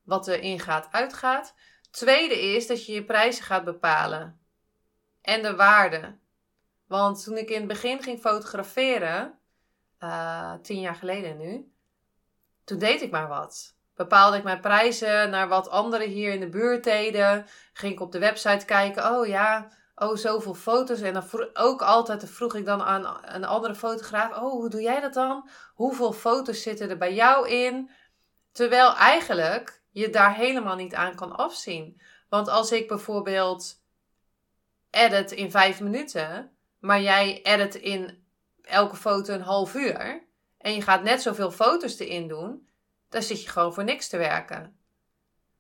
wat 0.03 0.29
er 0.29 0.41
ingaat, 0.41 0.89
uitgaat. 0.91 1.55
Tweede 1.91 2.41
is 2.55 2.67
dat 2.67 2.87
je 2.87 2.93
je 2.93 3.05
prijzen 3.05 3.45
gaat 3.45 3.65
bepalen. 3.65 4.41
En 5.23 5.43
de 5.43 5.57
waarde. 5.57 6.19
Want 6.87 7.25
toen 7.25 7.37
ik 7.37 7.51
in 7.51 7.59
het 7.59 7.69
begin 7.69 8.03
ging 8.03 8.21
fotograferen, 8.21 9.39
uh, 10.01 10.53
tien 10.63 10.81
jaar 10.81 10.95
geleden 10.95 11.37
nu, 11.37 11.73
toen 12.65 12.79
deed 12.79 13.03
ik 13.03 13.11
maar 13.11 13.29
wat. 13.29 13.77
Bepaalde 13.95 14.37
ik 14.37 14.43
mijn 14.43 14.61
prijzen 14.61 15.31
naar 15.31 15.49
wat 15.49 15.69
anderen 15.69 16.09
hier 16.09 16.33
in 16.33 16.41
de 16.41 16.49
buurt 16.49 16.85
deden. 16.85 17.47
Ging 17.73 17.93
ik 17.93 18.01
op 18.01 18.13
de 18.13 18.19
website 18.19 18.65
kijken. 18.65 19.11
Oh 19.15 19.27
ja, 19.27 19.69
oh, 19.95 20.17
zoveel 20.17 20.55
foto's. 20.55 21.01
En 21.01 21.13
dan 21.13 21.25
vroeg, 21.25 21.49
ook 21.55 21.83
altijd 21.83 22.31
vroeg 22.31 22.55
ik 22.55 22.65
dan 22.65 22.83
aan 22.83 23.19
een 23.23 23.45
andere 23.45 23.75
fotograaf: 23.75 24.37
Oh, 24.37 24.51
hoe 24.51 24.71
doe 24.71 24.83
jij 24.83 25.01
dat 25.01 25.15
dan? 25.15 25.49
Hoeveel 25.75 26.13
foto's 26.13 26.63
zitten 26.63 26.91
er 26.91 26.99
bij 26.99 27.15
jou 27.15 27.49
in? 27.49 27.91
Terwijl 28.53 28.95
eigenlijk 28.95 29.78
je 29.99 30.11
daar 30.11 30.35
helemaal 30.35 30.77
niet 30.77 30.95
aan 30.95 31.15
kan 31.15 31.37
afzien. 31.37 32.01
Want 32.29 32.49
als 32.49 32.73
ik 32.73 32.89
bijvoorbeeld 32.89 33.83
edit 34.91 35.33
in 35.33 35.51
vijf 35.51 35.81
minuten, 35.81 36.53
maar 36.79 37.01
jij 37.01 37.43
edit 37.43 37.75
in 37.75 38.25
elke 38.63 38.97
foto 38.97 39.35
een 39.35 39.41
half 39.41 39.75
uur. 39.75 40.27
En 40.59 40.75
je 40.75 40.83
gaat 40.83 41.03
net 41.03 41.23
zoveel 41.23 41.51
foto's 41.51 41.99
erin 41.99 42.29
doen, 42.29 42.69
dan 43.09 43.23
zit 43.23 43.43
je 43.43 43.49
gewoon 43.49 43.75
voor 43.75 43.85
niks 43.85 44.09
te 44.09 44.17
werken. 44.17 44.77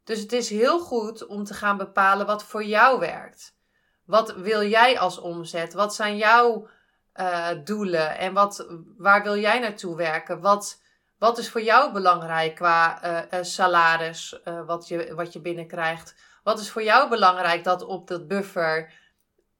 Dus 0.04 0.20
het 0.20 0.32
is 0.32 0.50
heel 0.50 0.80
goed 0.80 1.26
om 1.26 1.44
te 1.44 1.54
gaan 1.54 1.76
bepalen 1.76 2.26
wat 2.26 2.44
voor 2.44 2.64
jou 2.64 2.98
werkt. 2.98 3.56
Wat 4.04 4.36
wil 4.36 4.62
jij 4.62 4.98
als 4.98 5.18
omzet? 5.18 5.72
Wat 5.72 5.94
zijn 5.94 6.16
jouw 6.16 6.68
uh, 7.14 7.48
doelen? 7.64 8.18
En 8.18 8.32
wat, 8.32 8.66
waar 8.96 9.22
wil 9.22 9.36
jij 9.36 9.58
naartoe 9.58 9.96
werken? 9.96 10.40
Wat, 10.40 10.82
wat 11.18 11.38
is 11.38 11.50
voor 11.50 11.62
jou 11.62 11.92
belangrijk 11.92 12.54
qua 12.54 13.04
uh, 13.04 13.42
salaris 13.42 14.40
wat, 14.66 14.88
je, 14.88 15.14
wat 15.14 15.32
je 15.32 15.40
binnenkrijgt? 15.40 16.14
Wat 16.42 16.60
is 16.60 16.70
voor 16.70 16.82
jou 16.82 17.08
belangrijk 17.08 17.64
dat 17.64 17.84
op 17.84 18.08
dat 18.08 18.28
buffer 18.28 18.92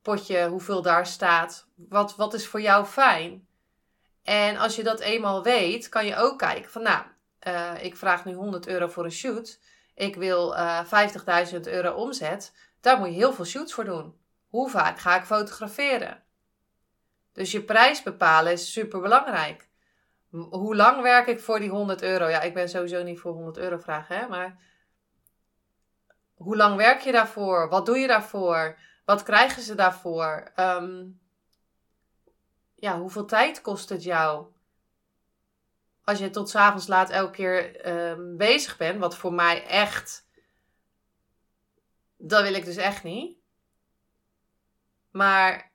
potje, 0.03 0.49
hoeveel 0.49 0.83
daar 0.83 1.07
staat? 1.07 1.67
Wat, 1.75 2.17
wat 2.17 2.35
is 2.35 2.47
voor 2.47 2.61
jou 2.61 2.85
fijn? 2.85 3.47
En 4.23 4.57
als 4.57 4.77
je 4.77 4.83
dat 4.83 5.00
eenmaal 5.00 5.43
weet, 5.43 5.88
kan 5.88 6.07
je 6.07 6.17
ook 6.17 6.38
kijken 6.38 6.71
van 6.71 6.83
nou, 6.83 7.03
ik 7.81 7.97
vraag 7.97 8.25
nu 8.25 8.35
100 8.35 8.67
euro 8.67 8.88
voor 8.88 9.05
een 9.05 9.12
shoot. 9.12 9.59
Ik 9.95 10.17
wil 10.17 10.57
50.000 10.57 11.61
euro 11.61 11.93
omzet. 11.93 12.53
Daar 12.81 12.99
moet 12.99 13.09
je 13.09 13.15
heel 13.15 13.33
veel 13.33 13.45
shoots 13.45 13.73
voor 13.73 13.85
doen. 13.85 14.17
Hoe 14.49 14.71
vaak 14.71 14.99
ga 14.99 15.17
ik 15.17 15.25
fotograferen? 15.25 16.23
Dus 17.33 17.50
je 17.50 17.62
prijs 17.62 18.03
bepalen 18.03 18.53
is 18.53 18.73
super 18.73 19.00
belangrijk. 19.00 19.67
Hoe 20.30 20.76
lang 20.76 21.02
werk 21.02 21.26
ik 21.26 21.40
voor 21.40 21.61
die 21.61 21.70
100 21.70 22.02
euro? 22.02 22.26
Ja, 22.26 22.40
ik 22.40 22.54
ben 22.54 22.68
sowieso 22.68 23.02
niet 23.02 23.20
voor 23.20 23.32
100 23.32 23.56
euro 23.56 23.78
vragen, 23.78 24.18
hè? 24.18 24.28
maar 24.28 24.58
hoe 26.35 26.56
lang 26.56 26.76
werk 26.76 27.00
je 27.00 27.12
daarvoor? 27.12 27.68
Wat 27.68 27.87
doe 27.87 27.99
je 27.99 28.06
daarvoor? 28.06 28.78
Wat 29.04 29.23
krijgen 29.23 29.62
ze 29.62 29.75
daarvoor? 29.75 30.52
Um, 30.56 31.20
ja, 32.75 32.99
hoeveel 32.99 33.25
tijd 33.25 33.61
kost 33.61 33.88
het 33.88 34.02
jou? 34.02 34.47
Als 36.04 36.18
je 36.18 36.30
tot 36.30 36.49
s'avonds 36.49 36.87
laat 36.87 37.11
elke 37.11 37.32
keer 37.32 37.87
um, 38.11 38.37
bezig 38.37 38.76
bent, 38.76 38.99
wat 38.99 39.16
voor 39.16 39.32
mij 39.32 39.66
echt. 39.66 40.26
Dat 42.16 42.42
wil 42.42 42.54
ik 42.54 42.64
dus 42.64 42.76
echt 42.76 43.02
niet. 43.02 43.38
Maar 45.11 45.73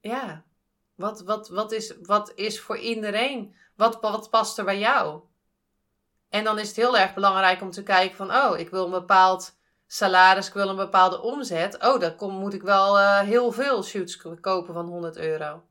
ja, 0.00 0.44
wat, 1.00 1.20
wat, 1.20 1.48
wat, 1.48 1.72
is, 1.72 1.94
wat 2.02 2.32
is 2.34 2.60
voor 2.60 2.78
iedereen? 2.78 3.54
Wat, 3.76 4.00
wat 4.00 4.30
past 4.30 4.58
er 4.58 4.64
bij 4.64 4.78
jou? 4.78 5.20
En 6.28 6.44
dan 6.44 6.58
is 6.58 6.66
het 6.66 6.76
heel 6.76 6.98
erg 6.98 7.14
belangrijk 7.14 7.60
om 7.60 7.70
te 7.70 7.82
kijken 7.82 8.16
van, 8.16 8.34
oh, 8.34 8.58
ik 8.58 8.70
wil 8.70 8.84
een 8.84 8.90
bepaald 8.90 9.56
salaris, 9.86 10.46
ik 10.46 10.52
wil 10.52 10.68
een 10.68 10.76
bepaalde 10.76 11.20
omzet. 11.20 11.84
Oh, 11.84 12.00
dan 12.00 12.30
moet 12.30 12.54
ik 12.54 12.62
wel 12.62 12.98
uh, 12.98 13.20
heel 13.20 13.52
veel 13.52 13.82
shoots 13.82 14.16
kopen 14.40 14.74
van 14.74 14.86
100 14.86 15.16
euro. 15.16 15.62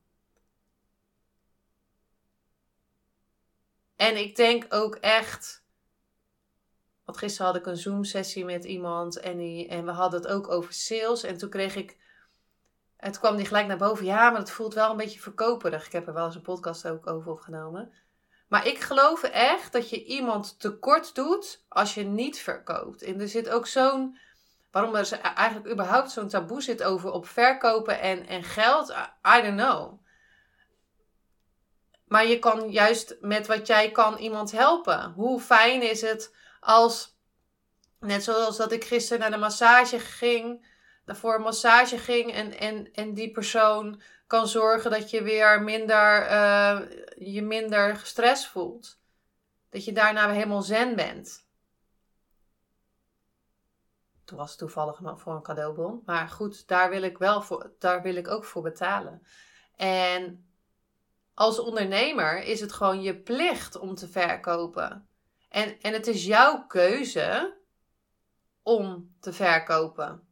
En 3.96 4.18
ik 4.18 4.36
denk 4.36 4.66
ook 4.70 4.96
echt. 4.96 5.64
Want 7.06 7.18
gisteren 7.18 7.52
had 7.52 7.56
ik 7.56 7.66
een 7.66 7.78
Zoom-sessie 7.78 8.46
met 8.46 8.64
iemand 8.64 9.20
en 9.20 9.86
we 9.86 9.92
hadden 9.92 10.22
het 10.22 10.30
ook 10.30 10.50
over 10.50 10.74
sales. 10.74 11.24
En 11.24 11.38
toen 11.38 11.50
kreeg 11.50 11.76
ik 11.76 11.98
toen 13.00 13.12
kwam 13.12 13.36
die 13.36 13.46
gelijk 13.46 13.68
naar 13.68 13.78
boven. 13.78 14.06
Ja, 14.06 14.30
maar 14.30 14.40
het 14.40 14.52
voelt 14.52 14.74
wel 14.74 14.92
een 14.92 14.98
beetje 14.98 15.20
verkoperig. 15.20 15.86
Ik 15.86 15.92
heb 15.92 16.08
er 16.08 16.14
wel 16.14 16.26
eens 16.26 16.36
een 16.36 16.42
podcast 16.42 16.88
ook 16.88 17.08
over 17.08 17.32
opgenomen. 17.32 17.94
Maar 18.48 18.68
ik 18.68 18.80
geloof 18.80 19.24
echt 19.24 19.72
dat 19.72 19.90
je 19.90 20.04
iemand 20.04 20.60
tekort 20.60 21.16
doet 21.16 21.64
als 21.68 21.94
je 21.94 22.04
niet 22.04 22.40
verkoopt. 22.40 23.02
En 23.02 23.22
er 23.22 23.28
zit 23.28 23.50
ook 23.50 23.68
zo'n. 23.68 24.18
Waarom 24.72 24.96
er 24.96 25.20
eigenlijk 25.20 25.72
überhaupt 25.72 26.12
zo'n 26.12 26.28
taboe 26.28 26.62
zit 26.62 26.84
over 26.84 27.12
op 27.12 27.28
verkopen 27.28 28.00
en, 28.00 28.28
en 28.28 28.44
geld, 28.44 28.90
I 29.38 29.42
don't 29.42 29.58
know. 29.58 30.00
Maar 32.08 32.26
je 32.26 32.40
kan 32.40 32.72
juist 32.72 33.18
met 33.22 33.48
wat 33.48 33.68
jij 33.68 33.92
kan 33.92 34.18
iemand 34.18 34.52
helpen. 34.52 35.12
Hoe 35.16 35.40
fijn 35.40 35.82
is 35.82 36.02
het 36.02 36.36
als, 36.60 37.18
net 38.00 38.24
zoals 38.24 38.58
dat 38.58 38.72
ik 38.72 38.84
gisteren 38.84 39.20
naar 39.20 39.32
de 39.32 39.38
massage 39.38 40.00
ging, 40.00 40.66
voor 41.16 41.36
een 41.36 41.42
massage 41.42 41.98
ging 41.98 42.34
en, 42.34 42.58
en, 42.58 42.94
en 42.94 43.14
die 43.14 43.32
persoon 43.32 44.02
kan 44.28 44.48
zorgen 44.48 44.92
dat 44.92 45.10
je 45.10 45.24
weer 45.24 45.62
minder, 45.62 46.32
uh, 46.32 46.82
je 47.16 47.42
minder 47.42 47.96
gestrest 47.96 48.48
voelt. 48.48 49.00
Dat 49.70 49.86
je 49.86 49.92
daarna 49.92 50.26
weer 50.26 50.36
helemaal 50.36 50.62
zen 50.62 50.96
bent. 50.96 51.48
Toen 54.26 54.38
was 54.38 54.50
het 54.50 54.60
toevallig 54.60 55.00
voor 55.16 55.34
een 55.34 55.42
cadeaubon. 55.42 56.02
Maar 56.06 56.28
goed, 56.28 56.68
daar 56.68 56.90
wil 56.90 57.02
ik, 57.02 57.18
wel 57.18 57.42
voor, 57.42 57.72
daar 57.80 58.02
wil 58.02 58.16
ik 58.16 58.28
ook 58.28 58.46
voor 58.46 58.62
betalen. 58.62 59.24
En 59.76 60.50
als 61.34 61.60
ondernemer 61.60 62.44
is 62.44 62.60
het 62.60 62.72
gewoon 62.72 63.02
je 63.02 63.16
plicht 63.16 63.78
om 63.78 63.96
te 63.96 64.08
verkopen. 64.08 65.08
En, 65.50 65.82
en 65.82 65.94
het 65.94 66.08
is 66.08 66.26
jouw 66.26 66.66
keuze 66.68 67.58
om 68.64 69.16
te 69.20 69.34
verkopen. 69.34 70.29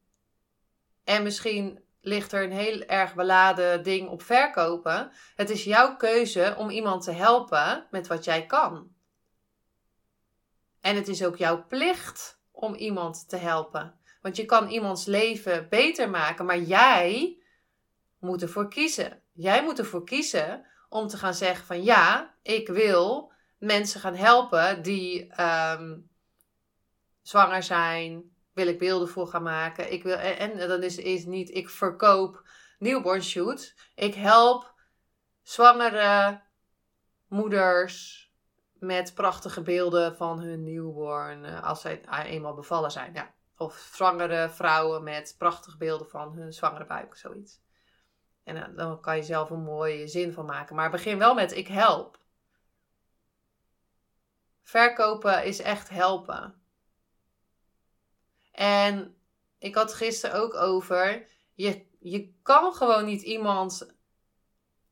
En 1.08 1.24
misschien 1.24 1.84
ligt 2.02 2.32
er 2.32 2.44
een 2.44 2.52
heel 2.52 2.82
erg 2.82 3.16
beladen 3.16 3.84
ding 3.84 4.10
op 4.10 4.22
verkopen. 4.22 5.12
Het 5.36 5.50
is 5.50 5.64
jouw 5.64 5.96
keuze 5.96 6.56
om 6.58 6.70
iemand 6.70 7.04
te 7.04 7.12
helpen 7.12 7.88
met 7.92 8.08
wat 8.08 8.24
jij 8.24 8.46
kan. 8.46 8.92
En 10.82 10.96
het 10.96 11.08
is 11.08 11.24
ook 11.24 11.36
jouw 11.36 11.66
plicht 11.68 12.40
om 12.52 12.76
iemand 12.76 13.30
te 13.30 13.38
helpen. 13.38 14.00
Want 14.22 14.36
je 14.36 14.46
kan 14.46 14.70
iemands 14.70 15.06
leven 15.06 15.70
beter 15.70 16.10
maken, 16.10 16.46
maar 16.46 16.60
jij 16.60 17.38
moet 18.20 18.42
ervoor 18.42 18.70
kiezen. 18.70 19.22
Jij 19.34 19.64
moet 19.64 19.80
ervoor 19.80 20.04
kiezen 20.04 20.66
om 20.90 21.08
te 21.08 21.18
gaan 21.18 21.34
zeggen 21.34 21.66
van 21.66 21.84
ja, 21.84 22.36
ik 22.42 22.68
wil 22.68 23.32
mensen 23.58 24.00
gaan 24.00 24.16
helpen 24.16 24.82
die 24.82 25.28
ehm, 25.28 25.98
zwanger 27.22 27.64
zijn. 27.64 28.36
Wil 28.58 28.68
ik 28.68 28.78
beelden 28.78 29.08
voor 29.08 29.28
gaan 29.28 29.44
maken. 29.44 29.92
Ik 29.92 30.04
wil, 30.04 30.16
en, 30.16 30.60
en 30.60 30.68
dan 30.68 30.84
is, 30.84 30.98
is 30.98 31.26
niet 31.26 31.56
ik 31.56 31.70
verkoop 31.70 32.50
newborn 32.80 33.24
shoot. 33.24 33.76
Ik 33.96 34.14
help 34.14 34.74
zwangere 35.42 36.42
moeders 37.28 38.26
met 38.74 39.14
prachtige 39.14 39.62
beelden 39.62 40.16
van 40.16 40.40
hun 40.40 40.64
newborn 40.64 41.44
uh, 41.44 41.64
als 41.64 41.82
zij 41.82 42.02
eenmaal 42.26 42.54
bevallen 42.54 42.92
zijn. 42.92 43.14
Ja. 43.14 43.34
Of 43.58 43.90
zwangere 43.94 44.50
vrouwen 44.50 45.04
met 45.04 45.36
prachtige 45.38 45.78
beelden 45.78 46.10
van 46.10 46.34
hun 46.34 46.54
zwangere 46.54 46.86
buik, 46.86 47.16
zoiets. 47.16 47.62
En 48.44 48.56
uh, 48.56 48.64
dan 48.76 49.02
kan 49.02 49.16
je 49.16 49.24
zelf 49.24 49.50
een 49.50 49.64
mooie 49.64 50.08
zin 50.08 50.34
van 50.34 50.46
maken. 50.46 50.76
Maar 50.76 50.92
begin 50.92 51.18
wel 51.18 51.34
met 51.34 51.52
ik 51.52 51.68
help. 51.68 52.20
Verkopen 54.62 55.46
is 55.46 55.60
echt 55.60 55.90
helpen. 55.90 56.67
En 58.58 59.16
ik 59.60 59.76
had 59.76 59.94
gisteren 59.94 60.42
ook 60.42 60.54
over, 60.54 61.28
je, 61.54 61.86
je 62.00 62.34
kan 62.44 62.74
gewoon 62.74 63.06
niet 63.06 63.22
iemand 63.22 63.96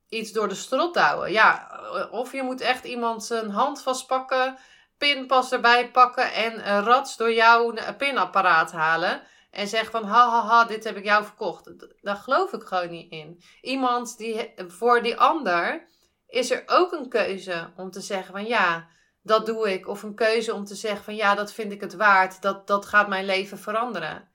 iets 0.10 0.31
door 0.31 0.48
de 0.48 0.55
strot 0.55 0.93
douwen. 0.93 1.31
Ja, 1.31 1.79
of 2.12 2.31
je 2.31 2.43
moet 2.43 2.62
echt 2.62 2.86
iemand 2.86 3.24
zijn 3.24 3.50
hand 3.50 3.81
vastpakken, 3.81 4.57
pinpas 4.98 5.51
erbij 5.51 5.91
pakken 5.91 6.34
en 6.34 6.69
een 6.69 6.84
rats 6.84 7.17
door 7.17 7.34
jouw 7.34 7.74
pinapparaat 7.98 8.72
halen. 8.72 9.22
En 9.51 9.67
zeg 9.67 9.89
van, 9.89 10.03
ha 10.03 10.29
ha 10.29 10.41
ha, 10.41 10.65
dit 10.65 10.84
heb 10.84 10.98
ik 10.98 11.03
jou 11.03 11.24
verkocht. 11.24 11.72
Daar 12.01 12.15
geloof 12.15 12.53
ik 12.53 12.63
gewoon 12.63 12.89
niet 12.89 13.12
in. 13.12 13.43
Iemand 13.62 14.17
die, 14.17 14.53
voor 14.67 15.01
die 15.01 15.17
ander 15.17 15.88
is 16.27 16.51
er 16.51 16.63
ook 16.65 16.91
een 16.91 17.10
keuze 17.10 17.74
om 17.75 17.91
te 17.91 18.01
zeggen 18.01 18.34
van, 18.34 18.45
ja, 18.45 18.88
dat 19.25 19.46
doe 19.46 19.72
ik. 19.72 19.88
Of 19.88 20.03
een 20.03 20.15
keuze 20.15 20.53
om 20.53 20.65
te 20.65 20.75
zeggen 20.75 21.03
van, 21.03 21.15
ja, 21.15 21.36
dat 21.36 21.53
vind 21.53 21.72
ik 21.72 21.82
het 21.82 21.94
waard. 21.94 22.41
Dat, 22.41 22.67
dat 22.67 22.86
gaat 22.86 23.08
mijn 23.08 23.25
leven 23.25 23.58
veranderen. 23.58 24.29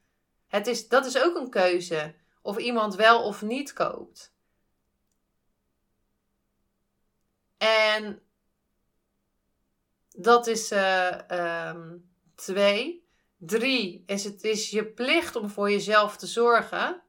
Het 0.49 0.67
is, 0.67 0.89
dat 0.89 1.07
is 1.07 1.23
ook 1.23 1.37
een 1.37 1.51
keuze. 1.51 2.15
Of 2.43 2.57
iemand 2.57 2.95
wel 2.95 3.25
of 3.25 3.43
niet 3.43 3.73
koopt. 3.73 4.35
En 7.59 8.23
dat 10.09 10.47
is 10.47 10.73
uh, 10.73 11.71
twee. 12.35 13.09
Drie 13.37 14.03
is 14.07 14.25
het 14.25 14.43
is 14.45 14.71
je 14.71 14.87
plicht 14.87 15.37
om 15.37 15.49
voor 15.51 15.71
jezelf 15.71 16.17
te 16.17 16.27
zorgen. 16.27 17.03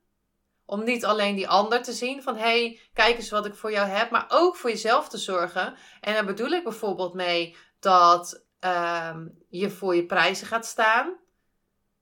Om 0.66 0.84
niet 0.84 1.06
alleen 1.06 1.36
die 1.36 1.48
ander 1.48 1.82
te 1.82 1.94
zien 1.94 2.24
van 2.24 2.36
hé, 2.36 2.42
hey, 2.42 2.80
kijk 2.94 3.18
eens 3.18 3.30
wat 3.30 3.46
ik 3.46 3.56
voor 3.56 3.72
jou 3.72 3.88
heb, 3.88 4.12
maar 4.12 4.26
ook 4.30 4.56
voor 4.56 4.70
jezelf 4.70 5.10
te 5.10 5.18
zorgen. 5.18 5.76
En 6.02 6.14
daar 6.14 6.26
bedoel 6.26 6.50
ik 6.50 6.64
bijvoorbeeld 6.64 7.14
mee 7.14 7.56
dat 7.82 8.46
ehm, 8.60 9.28
je 9.50 9.70
voor 9.70 9.96
je 9.96 10.06
prijzen 10.06 10.48
gaat 10.48 10.66
staan. 10.66 11.20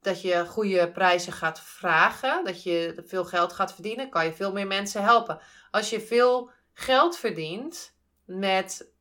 Dat 0.02 0.22
je 0.22 0.46
goede 0.46 0.92
prijzen 0.92 1.34
gaat 1.34 1.60
vragen. 1.60 2.46
Dat 2.46 2.64
je 2.64 3.04
veel 3.06 3.26
geld 3.26 3.54
gaat 3.54 3.74
verdienen. 3.74 4.10
Kan 4.10 4.26
je 4.26 4.34
veel 4.34 4.52
meer 4.52 4.68
mensen 4.68 5.04
helpen. 5.04 5.40
Als 5.72 5.90
je 5.90 6.02
veel 6.02 6.52
geld 6.74 7.18
verdient, 7.18 7.96
met 8.26 8.92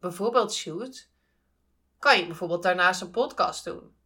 bijvoorbeeld 0.00 0.54
shoot, 0.54 1.08
kan 1.98 2.18
je 2.18 2.26
bijvoorbeeld 2.26 2.62
daarnaast 2.62 3.00
een 3.00 3.10
podcast 3.10 3.64
doen. 3.64 3.96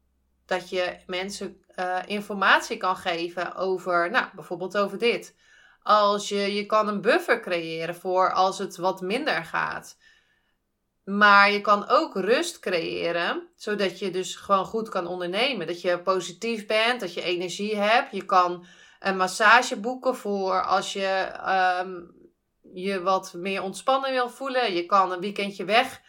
Dat 0.47 0.69
je 0.69 0.99
mensen 1.07 1.65
uh, 1.77 1.99
informatie 2.07 2.77
kan 2.77 2.97
geven 2.97 3.55
over, 3.55 4.11
nou, 4.11 4.27
bijvoorbeeld 4.35 4.77
over 4.77 4.99
dit. 4.99 5.35
Als 5.83 6.29
je, 6.29 6.55
je 6.55 6.67
kan 6.67 6.89
een 6.89 7.01
buffer 7.01 7.41
creëren 7.41 7.95
voor 7.95 8.33
als 8.33 8.59
het 8.59 8.77
wat 8.77 9.01
minder 9.01 9.45
gaat. 9.45 9.97
Maar 11.05 11.51
je 11.51 11.61
kan 11.61 11.89
ook 11.89 12.15
rust 12.15 12.59
creëren, 12.59 13.49
zodat 13.57 13.99
je 13.99 14.11
dus 14.11 14.37
gewoon 14.37 14.65
goed 14.65 14.89
kan 14.89 15.07
ondernemen. 15.07 15.67
Dat 15.67 15.81
je 15.81 16.03
positief 16.03 16.67
bent, 16.67 17.01
dat 17.01 17.15
je 17.15 17.23
energie 17.23 17.77
hebt. 17.77 18.13
Je 18.13 18.25
kan 18.25 18.67
een 18.99 19.17
massage 19.17 19.81
boeken 19.81 20.17
voor 20.17 20.65
als 20.65 20.93
je 20.93 21.33
um, 21.81 22.21
je 22.75 23.03
wat 23.03 23.33
meer 23.33 23.63
ontspannen 23.63 24.11
wil 24.11 24.29
voelen. 24.29 24.75
Je 24.75 24.87
kan 24.87 25.13
een 25.13 25.21
weekendje 25.21 25.65
weg 25.65 26.01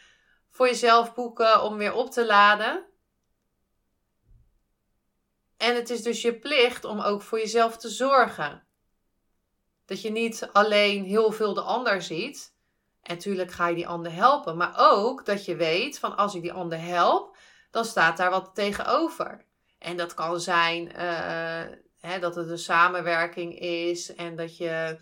voor 0.50 0.66
jezelf 0.66 1.14
boeken 1.14 1.62
om 1.62 1.76
weer 1.76 1.92
op 1.94 2.10
te 2.10 2.26
laden. 2.26 2.86
En 5.56 5.74
het 5.74 5.90
is 5.90 6.02
dus 6.02 6.22
je 6.22 6.38
plicht 6.38 6.84
om 6.84 7.00
ook 7.00 7.22
voor 7.22 7.38
jezelf 7.38 7.76
te 7.76 7.88
zorgen. 7.88 8.66
Dat 9.86 10.02
je 10.02 10.10
niet 10.10 10.48
alleen 10.52 11.04
heel 11.04 11.32
veel 11.32 11.54
de 11.54 11.60
ander 11.60 12.02
ziet. 12.02 12.53
En 13.04 13.14
natuurlijk 13.14 13.52
ga 13.52 13.68
je 13.68 13.74
die 13.74 13.88
ander 13.88 14.12
helpen. 14.12 14.56
Maar 14.56 14.74
ook 14.76 15.24
dat 15.24 15.44
je 15.44 15.56
weet 15.56 15.98
van 15.98 16.16
als 16.16 16.34
ik 16.34 16.42
die 16.42 16.52
ander 16.52 16.80
help, 16.80 17.36
dan 17.70 17.84
staat 17.84 18.16
daar 18.16 18.30
wat 18.30 18.50
tegenover. 18.54 19.44
En 19.78 19.96
dat 19.96 20.14
kan 20.14 20.40
zijn 20.40 20.92
uh, 20.96 21.76
hè, 21.98 22.18
dat 22.18 22.34
het 22.34 22.48
een 22.48 22.58
samenwerking 22.58 23.58
is 23.58 24.14
en 24.14 24.36
dat 24.36 24.56
je 24.56 24.98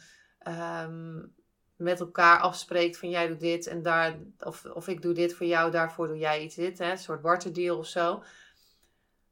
um, 0.85 1.35
met 1.77 2.01
elkaar 2.01 2.41
afspreekt 2.41 2.99
van 2.99 3.11
jij 3.11 3.29
doet 3.29 3.41
dit 3.41 3.67
en 3.67 3.83
daar, 3.83 4.19
of, 4.39 4.65
of 4.65 4.89
ik 4.89 5.03
doe 5.03 5.13
dit 5.13 5.35
voor 5.35 5.47
jou, 5.47 5.71
daarvoor 5.71 6.07
doe 6.07 6.19
jij 6.19 6.43
iets 6.43 6.55
dit, 6.55 6.79
hè, 6.79 6.91
een 6.91 6.99
soort 6.99 7.23
barterdeal 7.23 7.79
of 7.79 7.87
zo. 7.87 8.23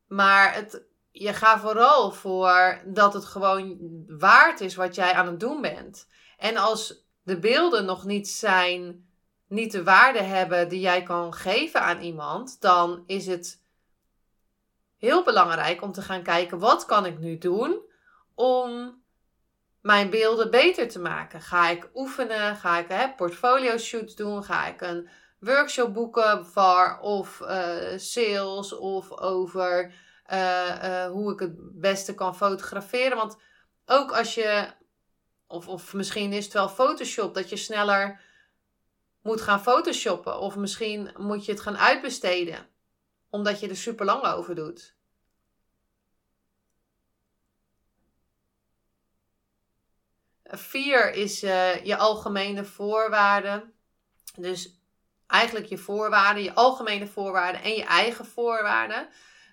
Maar 0.06 0.54
het, 0.54 0.82
je 1.10 1.32
gaat 1.32 1.60
vooral 1.60 2.12
voor 2.12 2.82
dat 2.86 3.14
het 3.14 3.24
gewoon 3.24 3.78
waard 4.06 4.60
is 4.60 4.74
wat 4.74 4.94
jij 4.94 5.12
aan 5.12 5.26
het 5.26 5.40
doen 5.40 5.60
bent. 5.60 6.06
En 6.36 6.56
als 6.56 7.08
de 7.30 7.38
beelden 7.38 7.84
nog 7.84 8.04
niet 8.04 8.28
zijn, 8.28 9.08
niet 9.48 9.72
de 9.72 9.84
waarde 9.84 10.22
hebben 10.22 10.68
die 10.68 10.80
jij 10.80 11.02
kan 11.02 11.34
geven 11.34 11.80
aan 11.80 12.00
iemand, 12.00 12.60
dan 12.60 13.02
is 13.06 13.26
het 13.26 13.62
heel 14.98 15.24
belangrijk 15.24 15.82
om 15.82 15.92
te 15.92 16.02
gaan 16.02 16.22
kijken 16.22 16.58
wat 16.58 16.84
kan 16.84 17.06
ik 17.06 17.18
nu 17.18 17.38
doen 17.38 17.80
om 18.34 19.02
mijn 19.80 20.10
beelden 20.10 20.50
beter 20.50 20.88
te 20.88 20.98
maken? 20.98 21.40
Ga 21.40 21.68
ik 21.68 21.90
oefenen? 21.94 22.56
Ga 22.56 22.78
ik 22.78 22.88
hè, 22.88 23.14
portfolio 23.14 23.76
shoots 23.76 24.14
doen? 24.14 24.44
Ga 24.44 24.66
ik 24.66 24.80
een 24.80 25.08
workshop 25.38 25.94
boeken 25.94 26.46
voor 26.46 26.98
of 27.00 27.40
uh, 27.40 27.96
sales 27.96 28.72
of 28.72 29.10
over 29.10 29.94
uh, 30.32 30.82
uh, 30.84 31.06
hoe 31.06 31.32
ik 31.32 31.40
het 31.40 31.80
beste 31.80 32.14
kan 32.14 32.36
fotograferen? 32.36 33.16
Want 33.16 33.36
ook 33.86 34.12
als 34.12 34.34
je, 34.34 34.68
of, 35.50 35.68
of 35.68 35.92
misschien 35.92 36.32
is 36.32 36.44
het 36.44 36.52
wel 36.52 36.68
Photoshop, 36.68 37.34
dat 37.34 37.48
je 37.48 37.56
sneller 37.56 38.20
moet 39.22 39.40
gaan 39.40 39.62
photoshoppen. 39.62 40.38
Of 40.38 40.56
misschien 40.56 41.10
moet 41.16 41.44
je 41.44 41.52
het 41.52 41.60
gaan 41.60 41.78
uitbesteden, 41.78 42.68
omdat 43.30 43.60
je 43.60 43.68
er 43.68 43.76
super 43.76 44.06
lang 44.06 44.24
over 44.24 44.54
doet. 44.54 44.94
Vier 50.44 51.12
is 51.12 51.42
uh, 51.42 51.84
je 51.84 51.96
algemene 51.96 52.64
voorwaarden. 52.64 53.72
Dus 54.36 54.80
eigenlijk 55.26 55.66
je 55.66 55.78
voorwaarden, 55.78 56.42
je 56.42 56.54
algemene 56.54 57.06
voorwaarden 57.06 57.62
en 57.62 57.72
je 57.72 57.84
eigen 57.84 58.24
voorwaarden. 58.24 59.08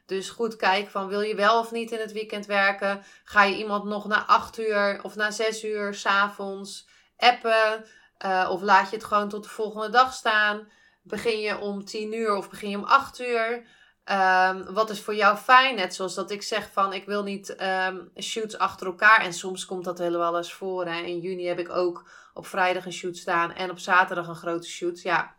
Dus 0.07 0.29
goed 0.29 0.55
kijken 0.55 0.91
van 0.91 1.07
wil 1.07 1.21
je 1.21 1.35
wel 1.35 1.59
of 1.59 1.71
niet 1.71 1.91
in 1.91 1.99
het 1.99 2.11
weekend 2.11 2.45
werken? 2.45 3.03
Ga 3.23 3.43
je 3.43 3.57
iemand 3.57 3.83
nog 3.83 4.07
na 4.07 4.25
acht 4.25 4.59
uur 4.59 4.99
of 5.03 5.15
na 5.15 5.31
zes 5.31 5.63
uur 5.63 5.93
s'avonds 5.93 6.87
appen? 7.17 7.85
Uh, 8.25 8.47
of 8.51 8.61
laat 8.61 8.89
je 8.89 8.95
het 8.95 9.05
gewoon 9.05 9.29
tot 9.29 9.43
de 9.43 9.49
volgende 9.49 9.89
dag 9.89 10.13
staan? 10.13 10.69
Begin 11.01 11.39
je 11.39 11.57
om 11.57 11.85
tien 11.85 12.13
uur 12.13 12.35
of 12.35 12.49
begin 12.49 12.69
je 12.69 12.77
om 12.77 12.83
acht 12.83 13.19
uur? 13.19 13.65
Um, 14.11 14.73
wat 14.73 14.89
is 14.89 15.01
voor 15.01 15.15
jou 15.15 15.37
fijn? 15.37 15.75
Net 15.75 15.95
zoals 15.95 16.13
dat 16.13 16.31
ik 16.31 16.41
zeg 16.41 16.71
van 16.71 16.93
ik 16.93 17.05
wil 17.05 17.23
niet 17.23 17.61
um, 17.61 18.11
shoots 18.17 18.57
achter 18.57 18.87
elkaar. 18.87 19.21
En 19.21 19.33
soms 19.33 19.65
komt 19.65 19.85
dat 19.85 19.97
helemaal 19.97 20.37
eens 20.37 20.53
voor. 20.53 20.85
Hè. 20.85 20.99
In 20.99 21.19
juni 21.19 21.45
heb 21.47 21.59
ik 21.59 21.69
ook 21.69 22.09
op 22.33 22.47
vrijdag 22.47 22.85
een 22.85 22.93
shoot 22.93 23.17
staan 23.17 23.53
en 23.53 23.71
op 23.71 23.79
zaterdag 23.79 24.27
een 24.27 24.35
grote 24.35 24.67
shoot. 24.67 25.01
Ja, 25.01 25.35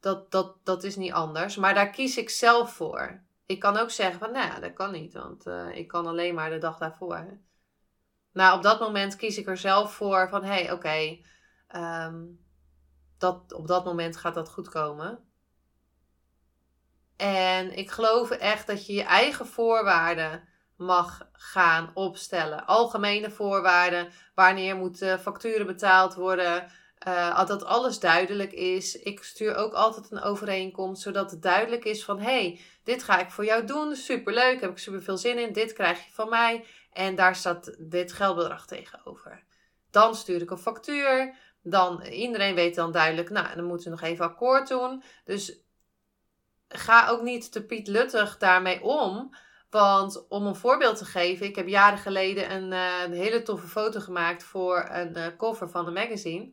dat, 0.00 0.30
dat, 0.30 0.56
dat 0.64 0.84
is 0.84 0.96
niet 0.96 1.12
anders. 1.12 1.56
Maar 1.56 1.74
daar 1.74 1.90
kies 1.90 2.16
ik 2.16 2.30
zelf 2.30 2.72
voor. 2.72 3.20
Ik 3.46 3.60
kan 3.60 3.76
ook 3.76 3.90
zeggen 3.90 4.18
van 4.18 4.32
nou 4.32 4.60
dat 4.60 4.72
kan 4.72 4.92
niet. 4.92 5.12
Want 5.12 5.46
uh, 5.46 5.76
ik 5.76 5.88
kan 5.88 6.06
alleen 6.06 6.34
maar 6.34 6.50
de 6.50 6.58
dag 6.58 6.78
daarvoor. 6.78 7.40
Nou, 8.32 8.56
op 8.56 8.62
dat 8.62 8.80
moment 8.80 9.16
kies 9.16 9.38
ik 9.38 9.46
er 9.46 9.56
zelf 9.56 9.94
voor 9.94 10.28
van 10.28 10.44
hé, 10.44 10.62
hey, 10.62 10.72
oké. 10.72 11.18
Um, 11.76 12.40
dat, 13.18 13.52
op 13.52 13.66
dat 13.66 13.84
moment 13.84 14.16
gaat 14.16 14.34
dat 14.34 14.48
goed 14.48 14.68
komen. 14.68 15.18
En 17.16 17.76
ik 17.76 17.90
geloof 17.90 18.30
echt 18.30 18.66
dat 18.66 18.86
je 18.86 18.92
je 18.92 19.02
eigen 19.02 19.46
voorwaarden 19.46 20.48
mag 20.76 21.28
gaan 21.32 21.90
opstellen. 21.94 22.66
Algemene 22.66 23.30
voorwaarden, 23.30 24.12
wanneer 24.34 24.76
moeten 24.76 25.20
facturen 25.20 25.66
betaald 25.66 26.14
worden, 26.14 26.70
Uh, 27.08 27.46
dat 27.46 27.64
alles 27.64 27.98
duidelijk 28.00 28.52
is. 28.52 28.96
Ik 28.96 29.22
stuur 29.22 29.54
ook 29.54 29.72
altijd 29.72 30.10
een 30.10 30.22
overeenkomst, 30.22 31.02
zodat 31.02 31.30
het 31.30 31.42
duidelijk 31.42 31.84
is 31.84 32.04
van... 32.04 32.20
hey, 32.20 32.60
dit 32.84 33.02
ga 33.02 33.18
ik 33.18 33.30
voor 33.30 33.44
jou 33.44 33.64
doen, 33.64 33.96
superleuk, 33.96 34.60
heb 34.60 34.70
ik 34.70 34.78
super 34.78 35.02
veel 35.02 35.16
zin 35.16 35.38
in, 35.38 35.52
dit 35.52 35.72
krijg 35.72 36.04
je 36.04 36.12
van 36.12 36.28
mij. 36.28 36.64
En 36.92 37.14
daar 37.14 37.36
staat 37.36 37.74
dit 37.78 38.12
geldbedrag 38.12 38.66
tegenover. 38.66 39.42
Dan 39.90 40.14
stuur 40.14 40.42
ik 40.42 40.50
een 40.50 40.58
factuur, 40.58 41.34
dan 41.62 42.02
iedereen 42.02 42.54
weet 42.54 42.74
dan 42.74 42.92
duidelijk... 42.92 43.30
nou, 43.30 43.56
dan 43.56 43.64
moeten 43.64 43.90
we 43.90 43.98
nog 44.00 44.08
even 44.08 44.24
akkoord 44.24 44.68
doen. 44.68 45.02
Dus 45.24 45.60
ga 46.68 47.08
ook 47.08 47.22
niet 47.22 47.52
te 47.52 47.64
Piet 47.64 47.86
Luttig 47.86 48.38
daarmee 48.38 48.82
om... 48.82 49.34
Want 49.70 50.28
om 50.28 50.46
een 50.46 50.56
voorbeeld 50.56 50.96
te 50.96 51.04
geven, 51.04 51.46
ik 51.46 51.56
heb 51.56 51.68
jaren 51.68 51.98
geleden 51.98 52.52
een, 52.52 52.72
een 52.72 53.12
hele 53.12 53.42
toffe 53.42 53.66
foto 53.66 54.00
gemaakt 54.00 54.44
voor 54.44 54.88
een 54.90 55.16
uh, 55.16 55.26
cover 55.36 55.70
van 55.70 55.86
een 55.86 55.92
magazine. 55.92 56.52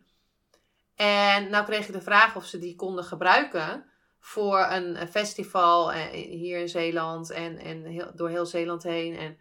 En 1.00 1.50
nou 1.50 1.66
kreeg 1.66 1.88
ik 1.88 1.94
de 1.94 2.02
vraag 2.02 2.36
of 2.36 2.46
ze 2.46 2.60
die 2.60 2.76
konden 2.76 3.04
gebruiken 3.04 3.86
voor 4.20 4.60
een, 4.60 5.08
festival 5.08 5.92
eh, 5.92 6.02
hier 6.12 6.60
in 6.60 6.70
Zeeland 6.70 7.32
en, 7.32 7.58
en 7.58 8.12
door 8.16 8.30
heel 8.30 8.46
Zeeland 8.46 8.84
heen. 8.84 9.16
En, 9.16 9.32